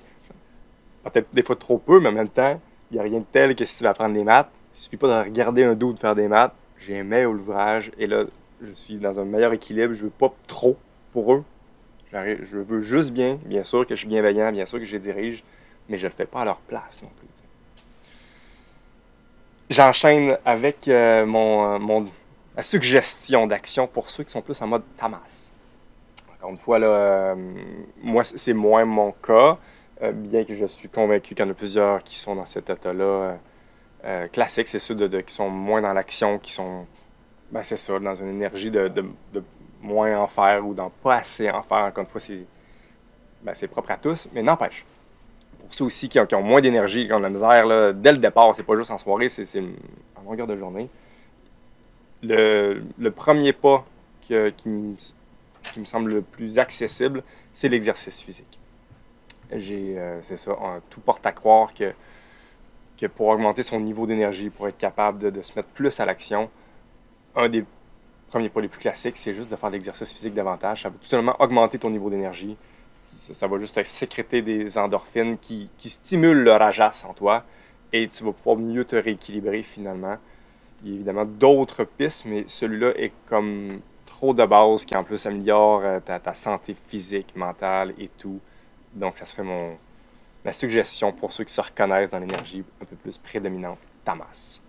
Peut-être 1.04 1.28
des 1.32 1.42
fois 1.42 1.56
trop 1.56 1.78
peu, 1.78 1.98
mais 2.00 2.10
en 2.10 2.12
même 2.12 2.28
temps, 2.28 2.60
il 2.90 2.94
n'y 2.94 3.00
a 3.00 3.04
rien 3.04 3.20
de 3.20 3.24
tel 3.32 3.56
que 3.56 3.64
si 3.64 3.78
tu 3.78 3.84
vas 3.84 3.90
apprendre 3.90 4.12
des 4.14 4.22
maths. 4.24 4.50
Il 4.76 4.80
suffit 4.82 4.98
pas 4.98 5.24
de 5.24 5.28
regarder 5.30 5.64
un 5.64 5.72
dos 5.72 5.94
de 5.94 5.98
faire 5.98 6.14
des 6.14 6.28
maths. 6.28 6.52
J'aimais 6.80 7.24
l'ouvrage 7.24 7.90
et 7.98 8.06
là, 8.06 8.24
je 8.62 8.72
suis 8.72 8.96
dans 8.96 9.18
un 9.18 9.24
meilleur 9.24 9.52
équilibre. 9.52 9.94
Je 9.94 10.04
veux 10.04 10.10
pas 10.10 10.32
trop 10.46 10.76
pour 11.12 11.34
eux. 11.34 11.44
Je 12.12 12.56
veux 12.56 12.82
juste 12.82 13.12
bien. 13.12 13.38
Bien 13.44 13.64
sûr 13.64 13.86
que 13.86 13.94
je 13.94 14.00
suis 14.00 14.08
bienveillant, 14.08 14.50
bien 14.52 14.66
sûr 14.66 14.78
que 14.78 14.84
je 14.84 14.92
les 14.92 15.02
dirige, 15.02 15.44
mais 15.88 15.98
je 15.98 16.06
le 16.06 16.12
fais 16.12 16.26
pas 16.26 16.42
à 16.42 16.44
leur 16.44 16.58
place 16.58 17.02
non 17.02 17.10
plus. 17.18 17.28
J'enchaîne 19.70 20.38
avec 20.46 20.88
euh, 20.88 21.26
mon, 21.26 21.74
euh, 21.74 21.78
mon, 21.78 22.06
suggestion 22.60 23.46
d'action 23.46 23.86
pour 23.86 24.08
ceux 24.10 24.24
qui 24.24 24.30
sont 24.30 24.40
plus 24.40 24.60
en 24.62 24.66
mode 24.66 24.82
tamas. 24.96 25.50
Encore 26.34 26.50
une 26.50 26.56
fois, 26.56 26.78
là, 26.78 26.86
euh, 26.86 27.34
moi, 28.02 28.24
c'est 28.24 28.54
moins 28.54 28.84
mon 28.84 29.12
cas, 29.12 29.58
bien 30.12 30.44
que 30.44 30.54
je 30.54 30.64
suis 30.64 30.88
convaincu 30.88 31.34
qu'il 31.34 31.44
y 31.44 31.48
en 31.48 31.50
a 31.50 31.54
plusieurs 31.54 32.02
qui 32.02 32.16
sont 32.16 32.34
dans 32.34 32.46
cet 32.46 32.70
état-là 32.70 33.36
euh, 34.04 34.24
euh, 34.24 34.28
classique. 34.28 34.68
C'est 34.68 34.78
ceux 34.78 34.96
qui 35.22 35.34
sont 35.34 35.50
moins 35.50 35.80
dans 35.80 35.92
l'action, 35.92 36.38
qui 36.38 36.52
sont, 36.52 36.86
ben, 37.50 37.62
c'est 37.62 37.76
ça, 37.76 37.98
dans 37.98 38.14
une 38.14 38.28
énergie 38.28 38.70
de, 38.70 38.90
moins 39.80 40.18
en 40.18 40.26
faire 40.26 40.66
ou 40.66 40.74
d'en 40.74 40.90
pas 40.90 41.16
assez 41.16 41.50
en 41.50 41.62
faire. 41.62 41.84
Encore 41.84 42.04
une 42.04 42.10
fois, 42.10 42.20
c'est 42.20 42.46
ben, 43.42 43.54
propre 43.70 43.92
à 43.92 43.96
tous, 43.96 44.28
mais 44.32 44.42
n'empêche 44.42 44.84
pour 45.68 45.74
ceux 45.74 45.84
aussi 45.84 46.08
qui 46.08 46.18
ont, 46.18 46.26
qui 46.26 46.34
ont 46.34 46.42
moins 46.42 46.62
d'énergie, 46.62 47.06
qui 47.06 47.12
ont 47.12 47.18
de 47.18 47.24
la 47.24 47.28
misère, 47.30 47.66
là, 47.66 47.92
dès 47.92 48.12
le 48.12 48.18
départ, 48.18 48.54
c'est 48.56 48.62
pas 48.62 48.74
juste 48.76 48.90
en 48.90 48.96
soirée, 48.96 49.28
c'est 49.28 49.44
en 50.16 50.22
longueur 50.22 50.46
de 50.46 50.56
journée. 50.56 50.88
Le, 52.22 52.80
premier 53.14 53.52
pas 53.52 53.84
que- 54.28 54.48
qui, 54.50 54.68
me, 54.68 54.96
qui 55.72 55.80
me 55.80 55.84
semble 55.84 56.10
le 56.14 56.22
plus 56.22 56.58
accessible, 56.58 57.22
c'est 57.52 57.68
l'exercice 57.68 58.22
physique. 58.22 58.58
J'ai, 59.52 59.98
euh, 59.98 60.20
c'est 60.26 60.38
ça, 60.38 60.56
tout 60.88 61.00
porte 61.00 61.24
à 61.26 61.32
croire 61.32 61.74
que, 61.74 61.92
que 62.98 63.06
pour 63.06 63.28
augmenter 63.28 63.62
son 63.62 63.80
niveau 63.80 64.06
d'énergie, 64.06 64.50
pour 64.50 64.68
être 64.68 64.78
capable 64.78 65.30
de, 65.32 65.42
se 65.42 65.52
mettre 65.56 65.68
plus 65.68 66.00
à 66.00 66.06
l'action, 66.06 66.50
un 67.36 67.48
des 67.48 67.64
premiers 68.28 68.48
pas 68.48 68.60
les 68.60 68.68
plus 68.68 68.80
classiques, 68.80 69.16
c'est 69.16 69.34
juste 69.34 69.50
de 69.50 69.56
faire 69.56 69.70
de 69.70 69.74
l'exercice 69.74 70.12
physique 70.12 70.34
davantage. 70.34 70.82
Ça 70.82 70.88
va 70.88 70.96
tout 70.98 71.06
simplement 71.06 71.36
augmenter 71.38 71.78
ton 71.78 71.90
niveau 71.90 72.10
d'énergie 72.10 72.56
ça, 73.08 73.46
va 73.46 73.58
juste 73.58 73.82
sécréter 73.84 74.42
des 74.42 74.76
endorphines 74.78 75.38
qui, 75.38 75.70
stimulent 75.78 76.42
le 76.42 76.52
rajas 76.52 77.04
en 77.08 77.14
toi 77.14 77.44
et 77.92 78.08
tu 78.08 78.24
vas 78.24 78.32
pouvoir 78.32 78.56
mieux 78.56 78.84
te 78.84 78.96
rééquilibrer 78.96 79.62
finalement. 79.62 80.16
Il 80.82 80.90
y 80.90 80.92
a 80.92 80.94
évidemment 80.96 81.24
d'autres 81.24 81.84
pistes, 81.84 82.24
mais 82.26 82.44
celui-là 82.46 82.92
est 82.96 83.12
comme 83.28 83.80
trop 84.06 84.34
de 84.34 84.44
base 84.44 84.84
qui 84.84 84.94
en 84.94 85.04
plus 85.04 85.24
améliore 85.26 85.80
euh, 85.82 86.00
ta 86.00 86.34
santé 86.34 86.76
physique, 86.88 87.34
mentale 87.34 87.94
et 87.98 88.08
tout. 88.18 88.40
Donc 88.94 89.16
ça 89.16 89.24
serait 89.24 89.42
mon, 89.42 89.76
ma 90.44 90.52
suggestion 90.52 91.12
pour 91.12 91.32
ceux 91.32 91.44
qui 91.44 91.52
se 91.52 91.60
reconnaissent 91.60 92.10
dans 92.10 92.18
l'énergie 92.18 92.64
un 92.80 92.84
peu 92.84 92.96
plus 92.96 93.18
prédominante, 93.18 93.78
Tamas. 94.04 94.60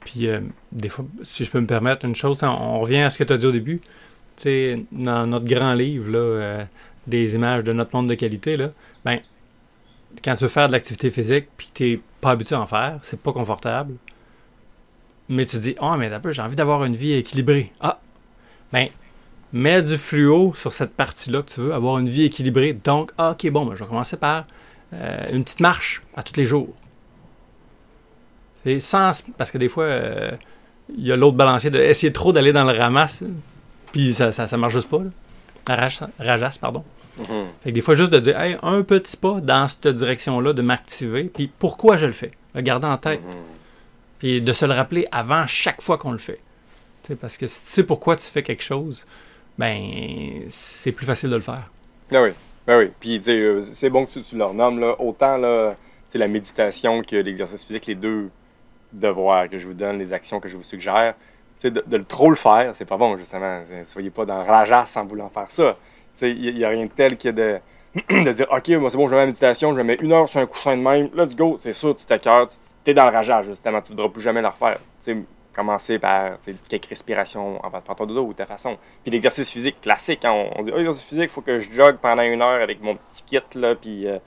Puis, 0.00 0.28
euh, 0.28 0.40
des 0.72 0.88
fois, 0.88 1.04
si 1.22 1.44
je 1.44 1.50
peux 1.50 1.60
me 1.60 1.66
permettre 1.66 2.04
une 2.04 2.14
chose, 2.14 2.42
on, 2.42 2.46
on 2.46 2.78
revient 2.78 3.02
à 3.02 3.10
ce 3.10 3.18
que 3.18 3.24
tu 3.24 3.32
as 3.32 3.38
dit 3.38 3.46
au 3.46 3.52
début. 3.52 3.80
Tu 3.80 4.42
sais, 4.42 4.84
dans 4.92 5.26
notre 5.26 5.46
grand 5.46 5.74
livre, 5.74 6.10
là, 6.10 6.18
euh, 6.18 6.64
des 7.06 7.34
images 7.34 7.64
de 7.64 7.72
notre 7.72 7.94
monde 7.94 8.08
de 8.08 8.14
qualité, 8.14 8.56
là, 8.56 8.70
ben, 9.04 9.20
quand 10.24 10.34
tu 10.34 10.44
veux 10.44 10.48
faire 10.48 10.68
de 10.68 10.72
l'activité 10.72 11.10
physique 11.10 11.48
puis 11.56 11.70
tu 11.72 11.82
n'es 11.84 12.00
pas 12.20 12.30
habitué 12.30 12.54
à 12.54 12.60
en 12.60 12.66
faire, 12.66 12.98
c'est 13.02 13.20
pas 13.20 13.32
confortable. 13.32 13.94
Mais 15.28 15.44
tu 15.44 15.58
dis, 15.58 15.74
ah, 15.80 15.96
mais 15.98 16.08
d'abord, 16.08 16.32
j'ai 16.32 16.42
envie 16.42 16.56
d'avoir 16.56 16.84
une 16.84 16.96
vie 16.96 17.14
équilibrée. 17.14 17.72
Ah, 17.80 18.00
ben, 18.72 18.88
mets 19.52 19.82
du 19.82 19.96
fluo 19.96 20.52
sur 20.54 20.72
cette 20.72 20.94
partie-là 20.94 21.42
que 21.42 21.50
tu 21.50 21.60
veux, 21.60 21.74
avoir 21.74 21.98
une 21.98 22.08
vie 22.08 22.24
équilibrée. 22.24 22.72
Donc, 22.72 23.12
ah, 23.18 23.32
ok, 23.32 23.50
bon, 23.50 23.66
ben, 23.66 23.74
je 23.74 23.82
vais 23.82 23.88
commencer 23.88 24.16
par 24.16 24.46
euh, 24.96 25.26
une 25.32 25.44
petite 25.44 25.60
marche 25.60 26.02
à 26.16 26.22
tous 26.22 26.36
les 26.36 26.46
jours. 26.46 26.68
C'est 28.62 28.80
sans. 28.80 29.22
Parce 29.36 29.50
que 29.50 29.58
des 29.58 29.68
fois, 29.68 29.84
euh, 29.84 30.32
il 30.96 31.06
y 31.06 31.12
a 31.12 31.16
l'autre 31.16 31.36
balancier 31.36 31.70
de 31.70 31.78
essayer 31.78 32.12
trop 32.12 32.32
d'aller 32.32 32.52
dans 32.52 32.64
le 32.64 32.76
ramasse, 32.76 33.24
puis 33.92 34.12
ça, 34.14 34.32
ça, 34.32 34.46
ça 34.48 34.56
marche 34.56 34.72
juste 34.74 34.88
pas. 34.88 34.98
Là. 34.98 35.10
Rajas, 35.76 36.08
rajas, 36.18 36.58
pardon. 36.60 36.84
Mhm. 37.18 37.46
Fait 37.62 37.70
que 37.70 37.74
des 37.74 37.80
fois, 37.80 37.94
juste 37.94 38.12
de 38.12 38.18
dire, 38.18 38.38
hey, 38.40 38.56
un 38.62 38.82
petit 38.82 39.16
pas 39.16 39.40
dans 39.40 39.66
cette 39.68 39.88
direction-là, 39.88 40.52
de 40.52 40.62
m'activer, 40.62 41.24
puis 41.24 41.50
pourquoi 41.58 41.96
je 41.96 42.06
le 42.06 42.12
fais? 42.12 42.30
Le 42.54 42.60
garder 42.60 42.86
en 42.86 42.98
tête, 42.98 43.20
Mhm. 43.22 43.40
puis 44.18 44.40
de 44.40 44.52
se 44.52 44.64
le 44.66 44.72
rappeler 44.74 45.06
avant 45.10 45.46
chaque 45.46 45.80
fois 45.82 45.98
qu'on 45.98 46.12
le 46.12 46.18
fait. 46.18 46.40
Tu 47.02 47.08
sais, 47.08 47.16
parce 47.16 47.36
que 47.36 47.46
si 47.46 47.62
tu 47.62 47.68
sais 47.70 47.84
pourquoi 47.84 48.16
tu 48.16 48.24
fais 48.26 48.42
quelque 48.42 48.62
chose, 48.62 49.06
ben, 49.58 50.42
c'est 50.48 50.92
plus 50.92 51.06
facile 51.06 51.30
de 51.30 51.36
le 51.36 51.40
faire. 51.42 51.70
Ah 52.12 52.22
oui, 52.22 52.30
ah 52.68 52.78
oui. 52.78 52.90
Puis, 52.98 53.20
euh, 53.28 53.64
c'est 53.72 53.90
bon 53.90 54.06
que 54.06 54.18
tu, 54.18 54.36
leur 54.36 54.54
nommes, 54.54 54.80
là. 54.80 54.96
Autant, 54.98 55.36
là, 55.36 55.76
la 56.14 56.28
méditation 56.28 57.02
que 57.02 57.16
l'exercice 57.16 57.64
physique, 57.64 57.86
les 57.86 57.94
deux 57.94 58.30
devoirs 58.92 59.48
que 59.48 59.58
je 59.58 59.66
vous 59.66 59.74
donne, 59.74 59.98
les 59.98 60.12
actions 60.12 60.40
que 60.40 60.48
je 60.48 60.56
vous 60.56 60.62
suggère, 60.62 61.14
de, 61.62 61.70
de 61.70 61.98
trop 61.98 62.30
le 62.30 62.36
faire, 62.36 62.74
c'est 62.74 62.84
pas 62.84 62.96
bon, 62.96 63.16
justement. 63.16 63.62
Soyez 63.86 64.10
pas 64.10 64.24
dans 64.24 64.38
le 64.38 64.44
rajas 64.44 64.94
en 64.96 65.04
voulant 65.04 65.28
faire 65.28 65.50
ça. 65.50 65.76
Il 66.22 66.54
n'y 66.54 66.64
a, 66.64 66.68
rien 66.68 66.86
de 66.86 66.90
tel 66.90 67.16
que 67.16 67.28
de, 67.28 67.58
de 68.10 68.32
dire, 68.32 68.46
OK, 68.50 68.68
moi, 68.70 68.90
c'est 68.90 68.96
bon, 68.96 69.06
je 69.06 69.10
vais 69.10 69.16
à 69.16 69.20
la 69.20 69.26
méditation, 69.26 69.74
je 69.76 69.82
mettre 69.82 70.02
une 70.02 70.12
heure 70.12 70.28
sur 70.28 70.40
un 70.40 70.46
coussin 70.46 70.76
de 70.76 70.82
même, 70.82 71.10
let's 71.14 71.36
go. 71.36 71.58
C'est 71.62 71.72
sûr, 71.72 71.94
tu 71.94 72.04
t'écœures, 72.04 72.48
tu 72.84 72.90
es 72.90 72.94
dans 72.94 73.04
le 73.04 73.12
rajas, 73.12 73.42
justement. 73.42 73.80
Tu 73.82 73.92
ne 73.92 73.96
voudras 73.96 74.12
plus 74.12 74.22
jamais 74.22 74.40
le 74.40 74.48
refaire. 74.48 74.78
Commencer 75.56 75.98
par 75.98 76.38
quelques 76.68 76.86
respirations 76.86 77.62
avant 77.64 77.78
de 77.78 77.84
ton 77.84 78.06
dodo 78.06 78.26
ou 78.26 78.34
ta 78.34 78.44
façon. 78.44 78.76
Puis 79.02 79.10
l'exercice 79.10 79.50
physique 79.50 79.80
classique, 79.80 80.24
hein, 80.24 80.32
on, 80.54 80.62
dit, 80.62 80.70
oh, 80.72 80.76
l'exercice 80.76 81.04
physique, 81.04 81.24
il 81.24 81.30
faut 81.30 81.40
que 81.40 81.58
je 81.58 81.72
jogue 81.72 81.96
pendant 81.96 82.22
une 82.22 82.42
heure 82.42 82.62
avec 82.62 82.82
mon 82.82 82.96
petit 82.96 83.22
kit, 83.24 83.58
là, 83.58 83.74
puis 83.74 84.06
euh, 84.06 84.18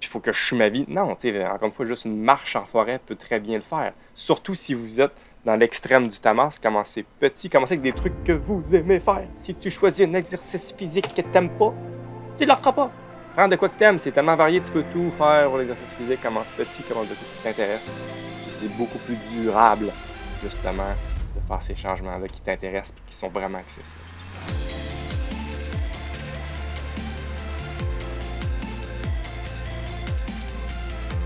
il 0.00 0.06
faut 0.06 0.20
que 0.20 0.30
je 0.30 0.38
choue 0.38 0.56
ma 0.56 0.68
vie. 0.68 0.84
Non, 0.88 1.16
tu 1.16 1.32
sais, 1.32 1.44
encore 1.44 1.68
une 1.68 1.74
fois, 1.74 1.84
juste 1.86 2.04
une 2.04 2.22
marche 2.22 2.54
en 2.54 2.64
forêt 2.64 3.00
peut 3.04 3.16
très 3.16 3.40
bien 3.40 3.56
le 3.56 3.62
faire. 3.62 3.92
Surtout 4.14 4.54
si 4.54 4.74
vous 4.74 5.00
êtes 5.00 5.12
dans 5.44 5.56
l'extrême 5.56 6.08
du 6.08 6.18
tamas, 6.20 6.58
commencez 6.62 7.04
petit, 7.18 7.50
commencez 7.50 7.74
avec 7.74 7.82
des 7.82 7.92
trucs 7.92 8.24
que 8.24 8.32
vous 8.32 8.62
aimez 8.72 9.00
faire. 9.00 9.26
Si 9.40 9.54
tu 9.54 9.70
choisis 9.70 10.06
un 10.06 10.14
exercice 10.14 10.72
physique 10.72 11.14
que 11.14 11.22
t'aimes 11.22 11.50
pas, 11.50 11.74
tu 12.36 12.44
le 12.44 12.54
feras 12.54 12.72
pas. 12.72 12.90
Prends 13.34 13.48
de 13.48 13.56
quoi 13.56 13.68
que 13.68 13.78
t'aimes, 13.78 13.98
c'est 13.98 14.12
tellement 14.12 14.36
varié, 14.36 14.60
tu 14.60 14.70
peux 14.70 14.84
tout 14.92 15.10
faire 15.16 15.56
l'exercice 15.56 15.94
physique, 15.96 16.20
commence 16.22 16.46
petit, 16.56 16.82
commence 16.82 17.08
de 17.08 17.14
quoi 17.14 17.26
qui 17.36 17.42
t'intéresse. 17.42 17.92
C'est 18.46 18.76
beaucoup 18.76 18.98
plus 18.98 19.16
durable, 19.30 19.92
justement, 20.42 20.94
de 21.34 21.46
faire 21.46 21.62
ces 21.62 21.74
changements-là 21.74 22.28
qui 22.28 22.40
t'intéressent 22.40 22.94
et 22.96 23.10
qui 23.10 23.16
sont 23.16 23.28
vraiment 23.28 23.58
accessibles. 23.58 24.02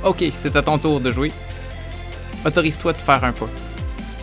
Ok, 0.05 0.25
c'est 0.35 0.57
à 0.57 0.62
ton 0.62 0.79
tour 0.79 1.01
de 1.01 1.12
jouer. 1.12 1.31
Autorise-toi 2.44 2.92
de 2.92 2.98
faire 2.98 3.22
un 3.22 3.33
pas. 3.33 3.48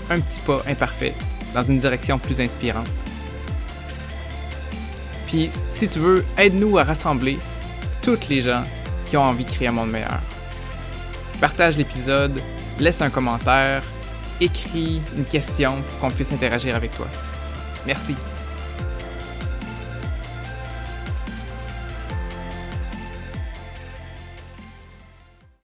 Un 0.10 0.20
petit 0.20 0.42
pas 0.42 0.62
imparfait 0.68 1.14
dans 1.54 1.64
une 1.64 1.78
direction 1.78 2.20
plus 2.20 2.42
inspirante. 2.42 2.90
Puis, 5.28 5.48
si 5.50 5.88
tu 5.88 6.00
veux, 6.00 6.26
aide-nous 6.38 6.78
à 6.80 6.84
rassembler 6.84 7.40
toutes 8.02 8.28
les 8.28 8.42
gens 8.42 8.64
qui 9.06 9.16
ont 9.16 9.24
envie 9.24 9.46
de 9.46 9.50
créer 9.50 9.68
un 9.68 9.72
monde 9.72 9.92
meilleur. 9.92 10.20
Partage 11.40 11.78
l'épisode, 11.78 12.42
laisse 12.80 13.02
un 13.02 13.10
commentaire, 13.10 13.84
écris 14.42 15.02
une 15.16 15.26
question 15.26 15.82
pour 15.82 16.00
qu'on 16.00 16.12
puisse 16.12 16.32
interagir 16.32 16.76
avec 16.76 16.96
toi. 16.96 17.08
Merci. 17.86 18.16